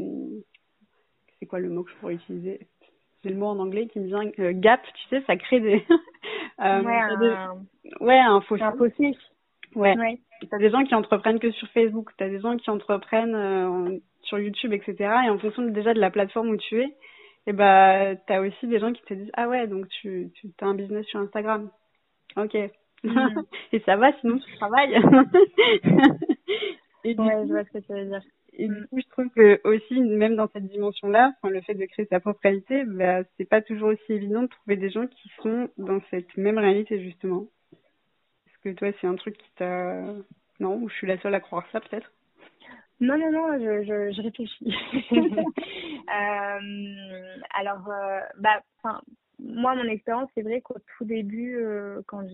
[1.40, 2.68] C'est quoi le mot que je pourrais utiliser?
[3.24, 5.86] C'est le mot en anglais qui me vient euh, gap, tu sais, ça crée des.
[6.60, 7.20] euh, ouais, un...
[7.20, 7.36] Des...
[8.02, 8.64] ouais, un fossé.
[9.76, 9.98] Ouais.
[9.98, 10.20] ouais.
[10.52, 14.40] T'as des gens qui entreprennent que sur Facebook, t'as des gens qui entreprennent euh, sur
[14.40, 14.96] YouTube, etc.
[15.26, 16.94] Et en fonction déjà de la plateforme où tu es,
[17.48, 20.66] et bah t'as aussi des gens qui te disent ah ouais donc tu tu as
[20.66, 21.70] un business sur Instagram,
[22.36, 22.56] ok.
[23.04, 23.42] Mm.
[23.74, 24.94] et ça va sinon tu travailles.
[27.04, 28.22] et ouais, coup, je vois ce que tu veux dire.
[28.60, 31.86] Et du coup, je trouve que aussi, même dans cette dimension-là, enfin, le fait de
[31.86, 35.30] créer sa propre réalité, bah, c'est pas toujours aussi évident de trouver des gens qui
[35.44, 37.46] sont dans cette même réalité justement
[38.68, 40.04] que toi, c'est un truc qui t'a.
[40.60, 42.12] Non, ou je suis la seule à croire ça, peut-être
[43.00, 44.74] Non, non, non, je, je, je réfléchis.
[46.10, 48.64] euh, alors, euh, bah,
[49.40, 52.28] moi, mon expérience, c'est vrai qu'au tout début, euh, quand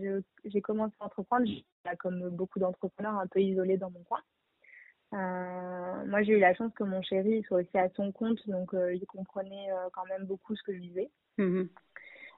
[0.45, 4.21] j'ai commencé à entreprendre, j'étais comme beaucoup d'entrepreneurs, un peu isolée dans mon coin.
[5.11, 9.05] Moi, j'ai eu la chance que mon chéri soit aussi à son compte, donc il
[9.05, 11.11] comprenait quand même beaucoup ce que je vivais.
[11.37, 11.63] Mmh.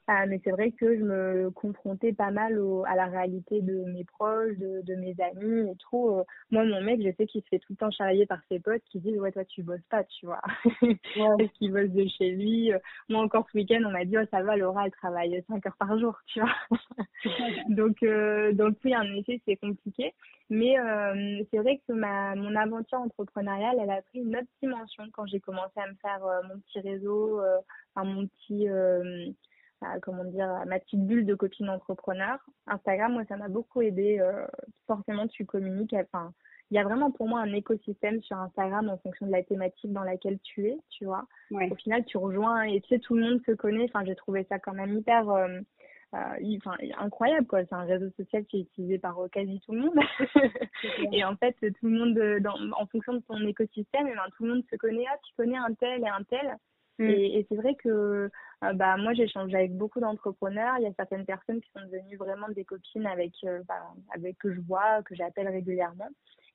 [0.07, 3.85] Ah, mais c'est vrai que je me confrontais pas mal au, à la réalité de
[3.85, 6.09] mes proches, de, de mes amis et tout.
[6.09, 8.59] Euh, moi, mon mec, je sais qu'il se fait tout le temps charrier par ses
[8.59, 10.41] potes qui disent Ouais, toi, tu bosses pas, tu vois.
[10.83, 12.71] Est-ce qu'il bosse de chez lui
[13.09, 15.77] Moi, encore ce week-end, on m'a dit Oh, ça va, Laura, elle travaille 5 heures
[15.79, 16.53] par jour, tu vois.
[17.69, 20.13] donc, euh, donc, oui, en effet, c'est compliqué.
[20.49, 25.03] Mais euh, c'est vrai que ma, mon aventure entrepreneuriale, elle a pris une autre dimension
[25.13, 27.57] quand j'ai commencé à me faire euh, mon petit réseau, euh,
[27.95, 28.67] enfin, mon petit
[30.01, 32.37] comment dire, ma petite bulle de copine entrepreneur.
[32.67, 34.19] Instagram, moi, ça m'a beaucoup aidé.
[34.19, 34.45] Euh,
[34.87, 35.93] forcément, tu communiques.
[35.93, 36.33] Enfin,
[36.71, 39.93] il y a vraiment pour moi un écosystème sur Instagram en fonction de la thématique
[39.93, 41.25] dans laquelle tu es, tu vois.
[41.51, 41.69] Ouais.
[41.71, 43.85] Au final, tu rejoins et tu sais, tout le monde se connaît.
[43.85, 45.29] Enfin, j'ai trouvé ça quand même hyper.
[45.29, 45.59] Euh,
[46.13, 47.65] enfin, incroyable quoi.
[47.65, 49.99] C'est un réseau social qui est utilisé par quasi tout le monde.
[51.13, 54.23] et en fait, tout le monde, dans, en fonction de ton écosystème, et eh ben,
[54.37, 55.05] tout le monde se connaît.
[55.11, 56.57] Ah, tu connais un tel et un tel.
[56.97, 57.09] Mm.
[57.09, 58.29] Et, c'est vrai que
[58.73, 60.75] bah, moi, j'échange avec beaucoup d'entrepreneurs.
[60.77, 63.33] Il y a certaines personnes qui sont devenues vraiment des copines avec,
[63.67, 66.09] bah, avec que je vois, que j'appelle régulièrement.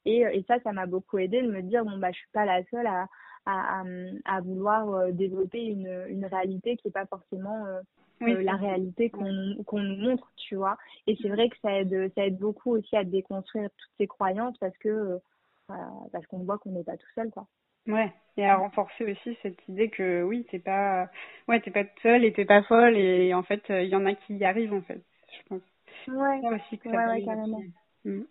[0.06, 2.46] Et, et ça, ça m'a beaucoup aidé de me dire, bon, bah, je suis pas
[2.46, 3.06] la seule à,
[3.44, 3.82] à,
[4.24, 9.96] à vouloir développer une, une réalité qui n'est pas forcément euh, la réalité qu'on nous
[9.96, 10.76] montre, tu vois.
[11.06, 14.58] Et c'est vrai que ça aide, ça aide beaucoup aussi à déconstruire toutes ces croyances
[14.58, 15.74] parce que euh,
[16.12, 17.46] parce qu'on voit qu'on n'est pas tout seul, quoi.
[17.86, 21.08] Ouais, et à renforcer aussi cette idée que oui, t'es pas,
[21.48, 24.14] ouais, t'es pas seule et t'es pas folle et en fait, il y en a
[24.14, 25.00] qui y arrivent en fait,
[25.32, 25.62] je pense.
[26.08, 26.40] Ouais.
[26.54, 27.62] aussi que ça ouais, carrément.
[28.04, 28.22] Mm.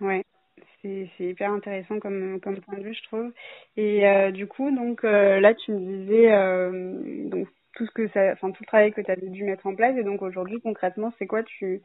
[0.00, 0.22] Ouais.
[0.82, 3.32] C'est hyper intéressant comme, comme point de vue, je trouve.
[3.76, 8.50] Et euh, du coup, donc là, tu me disais, donc tout ce que ça, enfin
[8.50, 9.96] tout le travail que tu as dû mettre en place.
[9.96, 11.42] Et donc aujourd'hui, concrètement, c'est quoi?
[11.42, 11.82] Tu,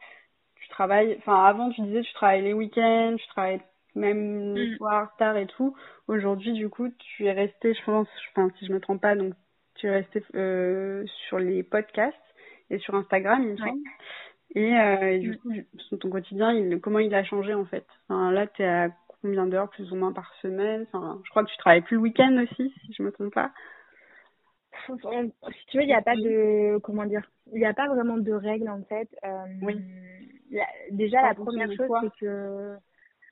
[0.55, 3.61] tu travailles, enfin avant tu disais tu travailles les week-ends, tu travailles
[3.95, 4.77] même le mm.
[4.77, 5.75] soir tard et tout.
[6.07, 9.33] Aujourd'hui, du coup, tu es resté, je pense, enfin si je me trompe pas, donc
[9.75, 12.17] tu es resté euh, sur les podcasts
[12.69, 13.79] et sur Instagram, il me semble.
[14.55, 15.37] Et, euh, et, du mm.
[15.37, 17.85] coup, ton quotidien, il, comment il a changé en fait?
[18.07, 18.89] Enfin, Là, tu es à
[19.21, 20.85] combien d'heures plus ou moins par semaine?
[20.91, 23.51] Enfin, Je crois que tu travailles plus le week-end aussi, si je me trompe pas
[24.87, 28.17] si tu veux, il n'y a pas de, comment dire, il n'y a pas vraiment
[28.17, 29.07] de règles en fait.
[29.23, 29.75] Euh, oui.
[30.91, 32.75] déjà, la première chose, c'est que,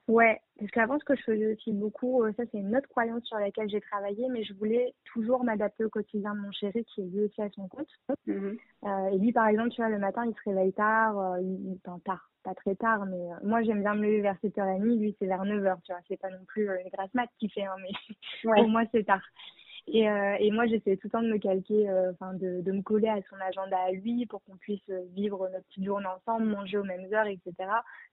[0.08, 3.24] ouais, parce qu'avant, ce que je faisais aussi beaucoup, euh, ça c'est une autre croyance
[3.26, 7.02] sur laquelle j'ai travaillé, mais je voulais toujours m'adapter au quotidien de mon chéri qui
[7.02, 7.88] est lui aussi à son compte.
[8.28, 8.58] Mm-hmm.
[8.86, 11.80] euh, et lui, par exemple, tu vois, le matin, il se réveille tard, euh, il,
[11.86, 15.28] enfin, tard, pas très tard, mais moi j'aime bien me lever vers 7h30, lui c'est
[15.28, 18.16] vers 9h, tu vois, c'est pas non plus une grasse mat qui fait, hein, mais
[18.44, 19.22] pour moi c'est tard.
[19.88, 22.82] Et, euh, et moi, j'essayais tout le temps de me calquer, euh, enfin, de, me
[22.82, 26.78] coller à son agenda à lui pour qu'on puisse vivre notre petite journée ensemble, manger
[26.78, 27.54] aux mêmes heures, etc.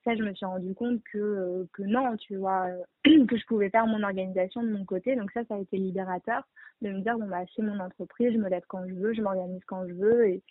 [0.05, 2.67] Ça, je me suis rendu compte que, euh, que non, tu vois,
[3.05, 5.15] que je pouvais faire mon organisation de mon côté.
[5.17, 6.43] Donc ça, ça a été libérateur
[6.83, 9.23] de me dire, bon, bah, c'est mon entreprise, je me lève quand je veux, je
[9.23, 10.29] m'organise quand je veux.
[10.29, 10.43] Et,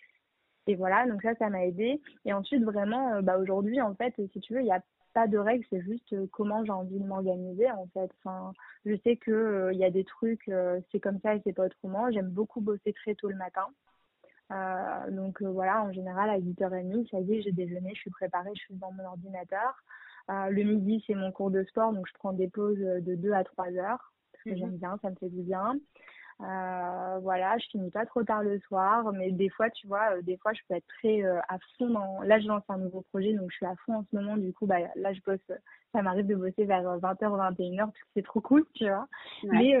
[0.66, 2.00] et voilà, donc ça, ça m'a aidé.
[2.26, 5.38] Et ensuite, vraiment, bah, aujourd'hui, en fait, si tu veux, il y a pas de
[5.38, 8.10] règles, c'est juste euh, comment j'ai envie de m'organiser en fait.
[8.18, 8.52] Enfin,
[8.84, 11.52] je sais que euh, il y a des trucs, euh, c'est comme ça et c'est
[11.52, 12.10] pas autrement.
[12.10, 13.66] J'aime beaucoup bosser très tôt le matin.
[15.10, 18.60] donc voilà, en général à 8h30, ça y est, j'ai déjeuné, je suis préparée, je
[18.60, 19.74] suis devant mon ordinateur.
[20.28, 23.44] le midi, c'est mon cours de sport, donc je prends des pauses de 2 à
[23.44, 25.78] 3 heures parce que mmh j'aime bien, ça me fait du bien.
[26.40, 30.22] Euh, voilà, je finis pas trop tard le soir, mais des fois, tu vois, euh,
[30.22, 32.20] des fois, je peux être très euh, à fond dans.
[32.22, 34.36] Là, je lance un nouveau projet, donc je suis à fond en ce moment.
[34.36, 35.58] Du coup, bah, là, je bosse.
[35.92, 39.08] Ça m'arrive de bosser vers 20h, 21h, parce que c'est trop cool, tu vois.
[39.44, 39.76] Mais,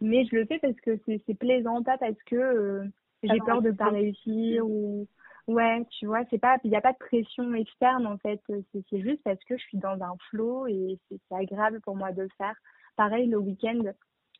[0.00, 2.88] mais je le fais parce que c'est plaisant, pas parce que
[3.22, 5.08] j'ai peur de pas réussir ou.
[5.48, 8.40] Ouais, tu vois, c'est pas, il n'y a pas de pression externe en fait.
[8.72, 12.22] C'est juste parce que je suis dans un flow et c'est agréable pour moi de
[12.22, 12.54] le faire.
[12.94, 13.82] Pareil, le week-end,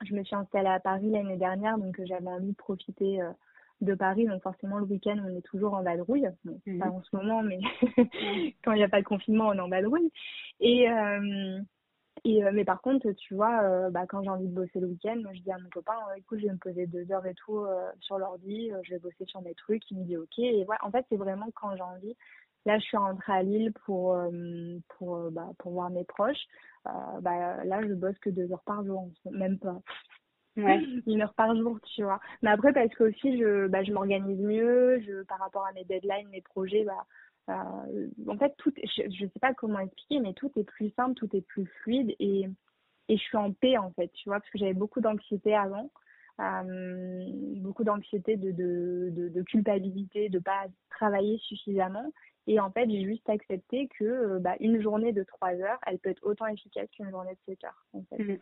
[0.04, 3.30] je me suis installée à Paris l'année dernière, donc euh, j'avais envie de profiter euh,
[3.80, 4.26] de Paris.
[4.26, 6.28] Donc forcément, le week-end, on est toujours en vadrouille.
[6.44, 6.78] Bon, mhm.
[6.78, 7.60] Pas en ce moment, mais
[8.64, 10.10] quand il n'y a pas de confinement, on est en vadrouille.
[10.60, 11.60] Et, euh,
[12.24, 15.32] et mais par contre, tu vois, bah, quand j'ai envie de bosser le week-end, moi,
[15.34, 17.66] je dis à mon copain, écoute, je vais me poser deux heures et tout
[17.98, 19.90] sur l'ordi, je vais bosser sur mes trucs.
[19.90, 20.38] Il me dit OK.
[20.38, 22.14] Et voilà, en fait, c'est vraiment quand j'ai envie.
[22.64, 24.16] Là, je suis rentrée à Lille pour,
[24.90, 26.46] pour, bah, pour voir mes proches.
[26.88, 29.80] Euh, bah, là, je bosse que deux heures par jour, même pas.
[30.56, 30.80] Ouais.
[31.06, 32.20] Une heure par jour, tu vois.
[32.42, 35.84] Mais après, parce que aussi, je, bah, je m'organise mieux, je, par rapport à mes
[35.84, 37.06] deadlines, mes projets, bah,
[37.50, 41.14] euh, en fait, tout, je, je sais pas comment expliquer, mais tout est plus simple,
[41.14, 42.48] tout est plus fluide et,
[43.08, 45.90] et je suis en paix, en fait, tu vois, parce que j'avais beaucoup d'anxiété avant.
[46.40, 47.24] Euh,
[47.56, 52.10] beaucoup d'anxiété, de, de, de, de, culpabilité, de pas travailler suffisamment.
[52.46, 55.98] Et en fait, j'ai juste accepté que euh, bah, une journée de 3 heures, elle
[55.98, 57.84] peut être autant efficace qu'une journée de 7 heures.
[57.92, 58.22] En fait.
[58.22, 58.38] Mmh.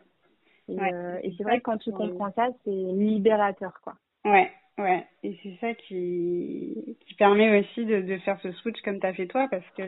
[0.69, 3.95] Et, euh, et c'est vrai que quand tu comprends ça, c'est libérateur, quoi.
[4.25, 5.05] Ouais, ouais.
[5.23, 9.13] Et c'est ça qui, qui permet aussi de, de faire ce switch comme tu as
[9.13, 9.83] fait toi, parce que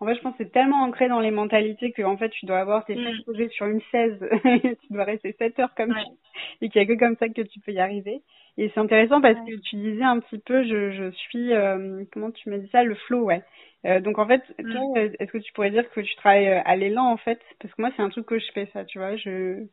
[0.00, 2.46] en fait, je pense que c'est tellement ancré dans les mentalités que en fait, tu
[2.46, 3.22] dois avoir tes mmh.
[3.22, 4.18] projets sur une 16,
[4.62, 6.02] tu dois rester 7 heures comme ça,
[6.60, 8.20] et qu'il n'y a que comme ça que tu peux y arriver.
[8.56, 12.30] Et c'est intéressant parce que tu disais un petit peu, je, je suis, euh, comment
[12.30, 13.42] tu m'as dit ça, le flow, ouais.
[13.84, 14.72] Euh, donc en fait, mm.
[14.72, 17.40] toi, euh, est-ce que tu pourrais dire que tu travailles à l'élan en fait?
[17.60, 19.16] Parce que moi, c'est un truc que je fais ça, tu vois.
[19.16, 19.64] Je,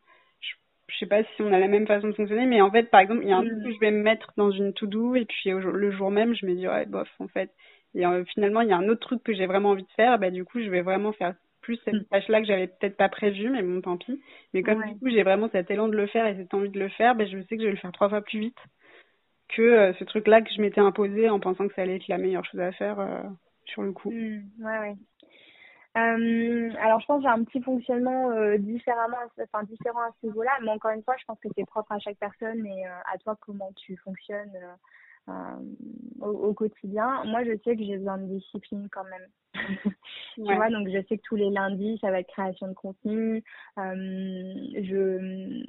[0.41, 0.53] je,
[0.87, 3.01] je, sais pas si on a la même façon de fonctionner, mais en fait, par
[3.01, 3.63] exemple, il y a un truc mm.
[3.63, 6.55] que je vais me mettre dans une to-do et puis le jour même, je me
[6.55, 7.51] dis ouais, bof, en fait.
[7.93, 10.31] Et finalement, il y a un autre truc que j'ai vraiment envie de faire, bah
[10.31, 11.35] du coup, je vais vraiment faire
[11.75, 12.05] plus cette mm.
[12.05, 14.21] tâche-là que j'avais peut-être pas prévue, mais bon, tant pis.
[14.53, 16.79] Mais comme du coup, j'ai vraiment cet élan de le faire et cette envie de
[16.79, 18.59] le faire, bah, je sais que je vais le faire trois fois plus vite
[19.49, 22.45] que ce truc-là que je m'étais imposé en pensant que ça allait être la meilleure
[22.45, 22.97] chose à faire
[23.65, 24.11] sur le coup.
[24.11, 24.95] Mmh, ouais, ouais.
[25.97, 30.27] Euh, alors, je pense que j'ai un petit fonctionnement euh, différemment, enfin, différent à ce
[30.27, 33.13] niveau-là, mais encore une fois, je pense que c'est propre à chaque personne et euh,
[33.13, 34.73] à toi comment tu fonctionnes euh,
[35.27, 37.23] au, au, quotidien.
[37.25, 39.27] Moi, je sais que j'ai besoin de discipline quand même.
[40.35, 43.43] tu vois, donc je sais que tous les lundis, ça va être création de contenu.
[43.77, 45.63] je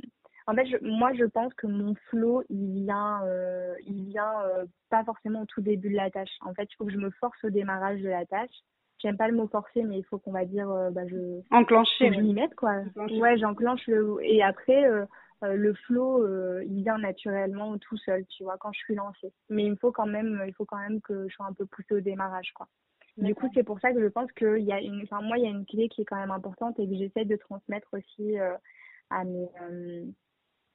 [0.49, 4.43] en fait, je, moi, je pense que mon flow, il vient, euh, il vient
[4.91, 6.37] pas forcément au tout début de la tâche.
[6.41, 8.51] En fait, il faut que je me force au démarrage de la tâche
[9.03, 11.41] j'aime pas le mot forcer, mais il faut qu'on va dire, euh, bah, je.
[11.51, 12.13] Enclencher.
[12.13, 12.77] Je m'y mette, quoi.
[12.97, 14.17] Ouais, j'enclenche le.
[14.23, 15.07] Et après, euh, euh,
[15.43, 16.27] le flow,
[16.63, 19.33] il vient naturellement tout seul, tu vois, quand je suis lancée.
[19.49, 21.95] Mais il faut quand même, il faut quand même que je sois un peu poussée
[21.95, 22.69] au démarrage, quoi.
[23.19, 25.45] Du coup, c'est pour ça que je pense qu'il y a une, enfin, moi, il
[25.45, 28.39] y a une clé qui est quand même importante et que j'essaie de transmettre aussi
[29.11, 29.49] à mes,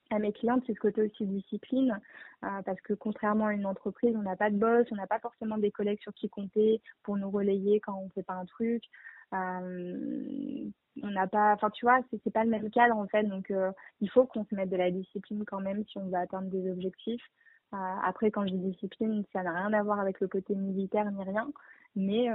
[0.09, 1.99] à mes clientes, c'est ce côté aussi discipline,
[2.43, 5.19] euh, parce que contrairement à une entreprise, on n'a pas de boss, on n'a pas
[5.19, 8.45] forcément des collègues sur qui compter pour nous relayer quand on ne fait pas un
[8.45, 8.83] truc.
[9.33, 10.69] Euh,
[11.03, 13.71] on n'a pas, enfin tu vois, c'est pas le même cadre en fait, donc euh,
[14.01, 16.69] il faut qu'on se mette de la discipline quand même si on veut atteindre des
[16.71, 17.23] objectifs.
[17.71, 21.23] après, quand je dis discipline, ça n'a rien à voir avec le côté militaire ni
[21.23, 21.51] rien,
[21.95, 22.29] mais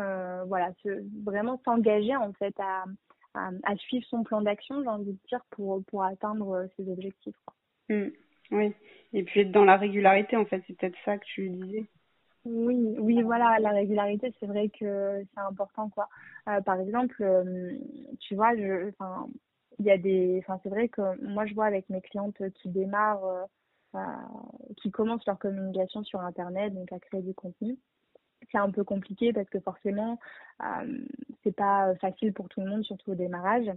[0.46, 0.72] voilà,
[1.24, 2.85] vraiment s'engager en fait à,
[3.35, 7.37] à, suivre son plan d'action, j'ai envie de dire, pour, pour atteindre ses objectifs.
[7.44, 7.55] Quoi.
[7.96, 8.12] Mm.
[8.52, 8.74] oui,
[9.12, 11.87] et puis être dans la régularité, en fait, c'est peut-être ça que tu disais.
[12.44, 16.09] Oui, oui, voilà, la régularité, c'est vrai que c'est important, quoi.
[16.48, 17.72] Euh, par exemple, euh,
[18.18, 19.28] tu vois, je, enfin,
[19.78, 22.68] il y a des, enfin, c'est vrai que moi, je vois avec mes clientes qui
[22.68, 23.46] démarrent,
[23.94, 23.98] euh,
[24.76, 27.78] qui commencent leur communication sur Internet, donc à créer du contenu.
[28.50, 30.18] C'est un peu compliqué parce que forcément,
[31.44, 33.70] c'est pas facile pour tout le monde, surtout au démarrage.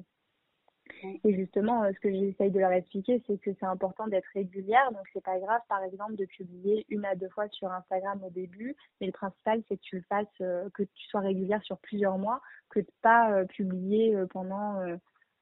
[1.04, 4.92] Et justement, euh, ce que j'essaye de leur expliquer, c'est que c'est important d'être régulière.
[4.92, 8.30] Donc, c'est pas grave, par exemple, de publier une à deux fois sur Instagram au
[8.30, 8.76] début.
[9.00, 12.18] Mais le principal, c'est que tu le fasses, euh, que tu sois régulière sur plusieurs
[12.18, 14.82] mois, que de pas euh, publier pendant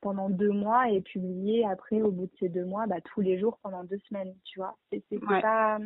[0.02, 3.39] pendant deux mois et publier après, au bout de ces deux mois, bah, tous les
[3.39, 4.36] jours pendant deux semaines.
[4.44, 5.42] Tu vois, c'est ouais.
[5.42, 5.80] pas.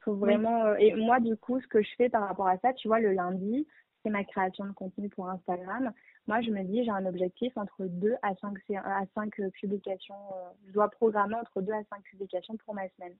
[0.00, 0.74] Faut vraiment.
[0.74, 3.12] Et moi, du coup, ce que je fais par rapport à ça, tu vois, le
[3.12, 3.64] lundi,
[4.02, 5.92] c'est ma création de contenu pour Instagram.
[6.28, 10.14] Moi, je me dis, j'ai un objectif entre 2 à 5, à 5 publications.
[10.14, 13.14] Euh, je dois programmer entre 2 à 5 publications pour ma semaine.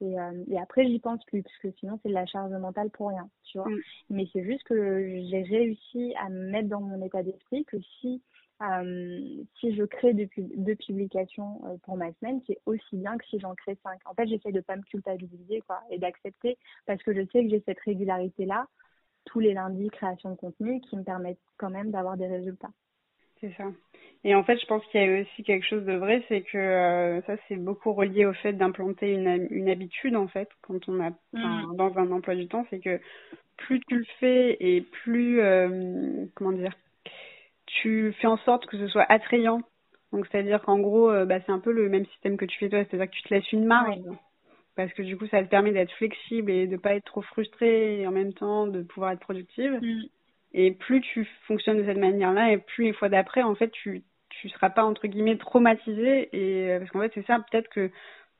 [0.00, 2.90] Et, euh, et après, j'y pense plus, parce que sinon, c'est de la charge mentale
[2.90, 3.68] pour rien, tu vois.
[3.68, 3.80] Mm.
[4.10, 8.22] Mais c'est juste que j'ai réussi à me mettre dans mon état d'esprit que si
[8.62, 13.40] euh, si je crée deux, deux publications pour ma semaine, c'est aussi bien que si
[13.40, 13.98] j'en crée cinq.
[14.04, 17.50] En fait, j'essaie de pas me culpabiliser quoi, et d'accepter parce que je sais que
[17.50, 18.68] j'ai cette régularité-là
[19.24, 22.70] tous les lundis création de contenu qui me permettent quand même d'avoir des résultats.
[23.40, 23.64] C'est ça.
[24.24, 26.56] Et en fait, je pense qu'il y a aussi quelque chose de vrai, c'est que
[26.56, 31.00] euh, ça, c'est beaucoup relié au fait d'implanter une, une habitude, en fait, quand on
[31.00, 31.76] a mm.
[31.76, 33.00] dans un emploi du temps, c'est que
[33.56, 36.72] plus tu le fais et plus, euh, comment dire,
[37.66, 39.62] tu fais en sorte que ce soit attrayant.
[40.12, 42.68] Donc, c'est-à-dire qu'en gros, euh, bah, c'est un peu le même système que tu fais
[42.68, 43.98] toi, c'est-à-dire que tu te laisses une marge
[44.76, 48.00] parce que du coup ça te permet d'être flexible et de pas être trop frustré
[48.00, 49.78] et en même temps de pouvoir être productive.
[49.82, 50.02] Mm.
[50.54, 54.02] Et plus tu fonctionnes de cette manière-là et plus les fois d'après en fait tu
[54.28, 57.90] tu seras pas entre guillemets traumatisé et euh, parce qu'en fait c'est ça peut-être que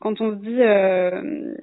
[0.01, 1.55] quand on se dit euh,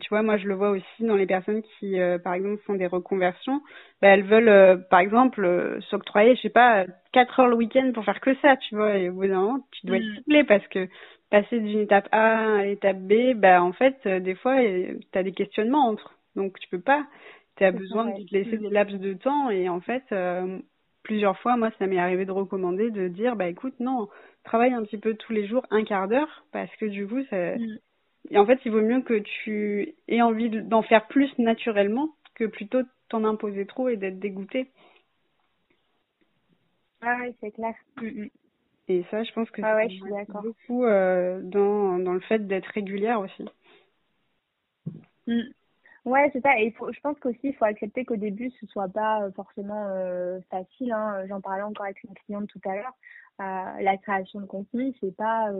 [0.00, 2.74] tu vois moi je le vois aussi dans les personnes qui euh, par exemple font
[2.74, 3.60] des reconversions
[4.00, 8.04] bah, elles veulent euh, par exemple s'octroyer je sais pas quatre heures le week-end pour
[8.04, 10.46] faire que ça tu vois et au bout d'un moment tu dois être souplé mm.
[10.46, 10.88] parce que
[11.30, 15.22] passer d'une étape A à l'étape B, bah en fait, euh, des fois, tu as
[15.22, 16.16] des questionnements entre.
[16.36, 17.06] Donc tu peux pas.
[17.56, 20.58] Tu as besoin de te laisser des laps de temps et en fait, euh,
[21.02, 24.08] plusieurs fois, moi, ça m'est arrivé de recommander de dire, bah écoute, non,
[24.44, 27.56] travaille un petit peu tous les jours, un quart d'heure, parce que du coup, ça...
[27.56, 27.78] Mm.
[28.30, 32.44] Et en fait, il vaut mieux que tu aies envie d'en faire plus naturellement que
[32.44, 34.68] plutôt t'en imposer trop et d'être dégoûté.
[37.02, 37.74] Ah oui, c'est clair.
[38.00, 38.30] Mm, mm.
[38.90, 43.20] Et ça, je pense que ah c'est beaucoup euh, dans, dans le fait d'être régulière
[43.20, 43.44] aussi.
[45.28, 45.42] Mm.
[46.06, 46.58] Ouais, c'est ça.
[46.58, 49.86] Et faut, je pense qu'aussi, il faut accepter qu'au début, ce soit pas euh, forcément
[49.90, 50.90] euh, facile.
[50.90, 51.24] Hein.
[51.28, 52.96] J'en parlais encore avec une cliente tout à l'heure.
[53.40, 55.52] Euh, la création de contenu, c'est pas,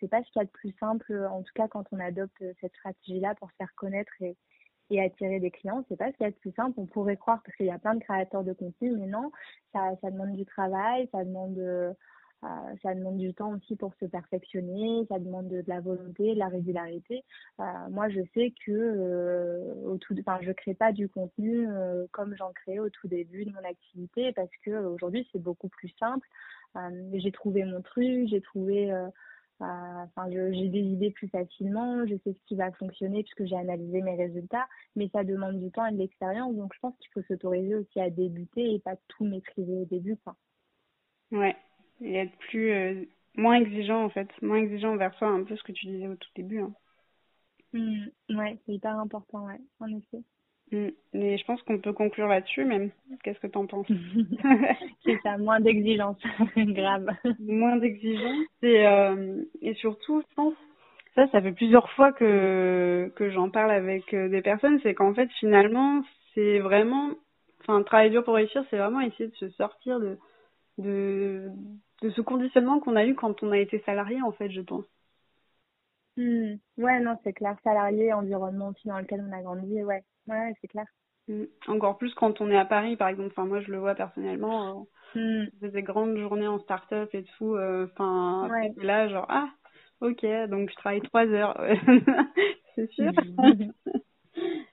[0.00, 1.12] c'est pas ce qu'il y a de plus simple.
[1.30, 4.34] En tout cas, quand on adopte cette stratégie-là pour se faire connaître et,
[4.88, 6.72] et attirer des clients, c'est pas ce qu'il y a de plus simple.
[6.78, 9.30] On pourrait croire parce qu'il y a plein de créateurs de contenu, mais non,
[9.74, 11.94] ça, ça demande du travail, ça demande
[12.44, 12.46] euh,
[12.82, 16.48] ça demande du temps aussi pour se perfectionner, ça demande de, la volonté, de la
[16.48, 17.24] régularité.
[17.60, 21.66] Euh, moi, je sais que euh, au tout, enfin, je crée pas du contenu
[22.12, 25.92] comme j'en créais au tout début de mon activité parce que aujourd'hui c'est beaucoup plus
[25.98, 26.26] simple.
[27.14, 28.92] j'ai trouvé mon truc, j'ai trouvé
[29.60, 34.02] Enfin, j'ai des idées plus facilement, je sais ce qui va fonctionner puisque j'ai analysé
[34.02, 36.54] mes résultats, mais ça demande du temps et de l'expérience.
[36.54, 40.16] Donc, je pense qu'il faut s'autoriser aussi à débuter et pas tout maîtriser au début.
[40.18, 40.36] Quoi.
[41.32, 41.56] Ouais,
[42.00, 43.04] et être plus euh,
[43.36, 46.16] moins exigeant en fait, moins exigeant envers soi, un peu ce que tu disais au
[46.16, 46.60] tout début.
[46.60, 46.72] Hein.
[47.72, 50.22] Mmh, ouais, c'est hyper important, ouais, en effet.
[50.72, 50.88] Mm.
[51.14, 52.90] Mais je pense qu'on peut conclure là-dessus même.
[53.22, 53.86] Qu'est-ce que tu en penses?
[55.04, 56.18] C'est ça, moins d'exigence,
[56.56, 57.08] grave.
[57.40, 60.54] Moins d'exigence et, euh, et surtout, je pense,
[61.14, 65.14] ça, ça fait plusieurs fois que, que j'en parle avec euh, des personnes, c'est qu'en
[65.14, 66.02] fait, finalement,
[66.34, 67.10] c'est vraiment,
[67.60, 70.18] enfin, travailler dur pour réussir, c'est vraiment essayer de se sortir de,
[70.78, 71.48] de,
[72.02, 74.84] de ce conditionnement qu'on a eu quand on a été salarié, en fait, je pense.
[76.16, 76.56] Hmm.
[76.76, 77.56] Ouais, non, c'est clair.
[77.62, 80.02] Salarié, environnement aussi dans lequel on a grandi, ouais.
[80.26, 80.86] Ouais, c'est clair.
[81.28, 81.44] Mm.
[81.68, 83.30] Encore plus quand on est à Paris, par exemple.
[83.30, 84.88] Enfin, moi, je le vois personnellement.
[85.16, 85.68] Euh, mm.
[85.68, 87.54] des grandes journées en start-up et tout.
[87.54, 89.48] Euh, enfin, là, genre, ah,
[90.00, 91.60] ok, donc je travaille trois heures.
[92.74, 93.12] c'est sûr.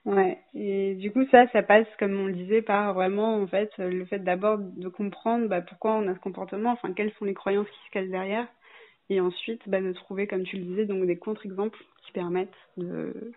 [0.06, 0.38] ouais.
[0.54, 4.04] Et du coup, ça, ça passe, comme on le disait, par vraiment, en fait, le
[4.06, 7.68] fait d'abord de comprendre bah, pourquoi on a ce comportement, enfin, quelles sont les croyances
[7.68, 8.48] qui se cachent derrière.
[9.10, 13.32] Et ensuite, bah, de trouver, comme tu le disais, donc des contre-exemples qui permettent de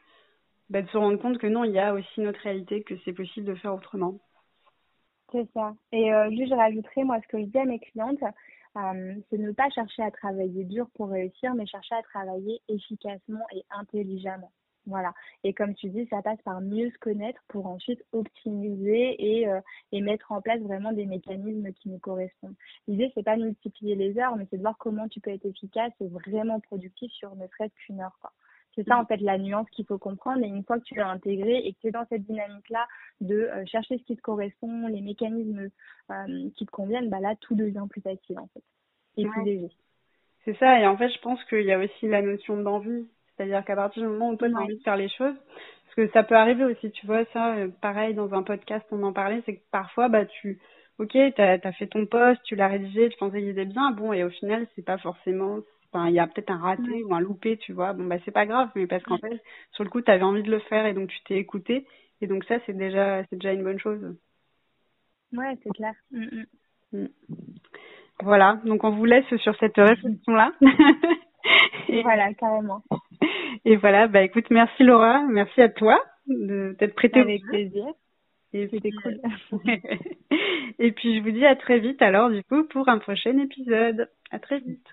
[0.70, 3.14] bah, de se rendre compte que non, il y a aussi notre réalité, que c'est
[3.14, 4.20] possible de faire autrement.
[5.32, 5.74] C'est ça.
[5.92, 8.22] Et euh, juste, je rajouterais, moi, ce que je dis à mes clientes,
[8.78, 13.46] euh, c'est ne pas chercher à travailler dur pour réussir, mais chercher à travailler efficacement
[13.52, 14.52] et intelligemment.
[14.90, 15.14] Voilà.
[15.44, 19.62] Et comme tu dis, ça passe par mieux se connaître pour ensuite optimiser et, euh,
[19.92, 22.56] et mettre en place vraiment des mécanismes qui nous correspondent.
[22.88, 25.46] L'idée, c'est pas de multiplier les heures, mais c'est de voir comment tu peux être
[25.46, 28.18] efficace et vraiment productif sur ne serait-ce qu'une heure.
[28.20, 28.32] Quoi.
[28.76, 30.44] C'est ça, en fait, la nuance qu'il faut comprendre.
[30.44, 32.88] Et une fois que tu l'as intégré et que tu es dans cette dynamique-là
[33.22, 35.70] de euh, chercher ce qui te correspond, les mécanismes
[36.12, 38.64] euh, qui te conviennent, bah là, tout devient plus facile, en fait.
[39.18, 39.70] Et plus léger.
[40.46, 40.80] C'est ça.
[40.80, 43.08] Et en fait, je pense qu'il y a aussi la notion d'envie.
[43.40, 45.34] C'est-à-dire qu'à partir du moment où toi, tu as envie de faire les choses,
[45.86, 49.02] parce que ça peut arriver aussi, tu vois, ça, euh, pareil, dans un podcast, on
[49.04, 50.60] en parlait, c'est que parfois, bah, tu,
[50.98, 54.12] ok, tu as, fait ton poste, tu l'as rédigé, tu pensais qu'il était bien, bon,
[54.12, 55.60] et au final, c'est pas forcément
[55.92, 57.94] Enfin, il y a peut-être un raté ou un loupé, tu vois.
[57.94, 60.44] Bon, bah, c'est pas grave, mais parce qu'en fait, sur le coup, tu avais envie
[60.44, 61.88] de le faire et donc tu t'es écouté.
[62.22, 64.16] Et donc, ça, c'est déjà, c'est déjà une bonne chose.
[65.34, 65.96] Ouais, c'est clair.
[66.12, 66.46] Mm, mm.
[67.00, 67.08] Mm.
[68.22, 68.60] Voilà.
[68.66, 70.52] Donc, on vous laisse sur cette réflexion-là.
[71.90, 72.84] et voilà, carrément.
[73.66, 75.22] Et voilà, bah, écoute, merci Laura.
[75.30, 77.20] Merci à toi de t'être prêtée.
[77.20, 77.86] Avec plaisir.
[78.52, 79.20] C'était cool.
[80.80, 84.10] et puis, je vous dis à très vite alors, du coup, pour un prochain épisode.
[84.32, 84.88] À très vite.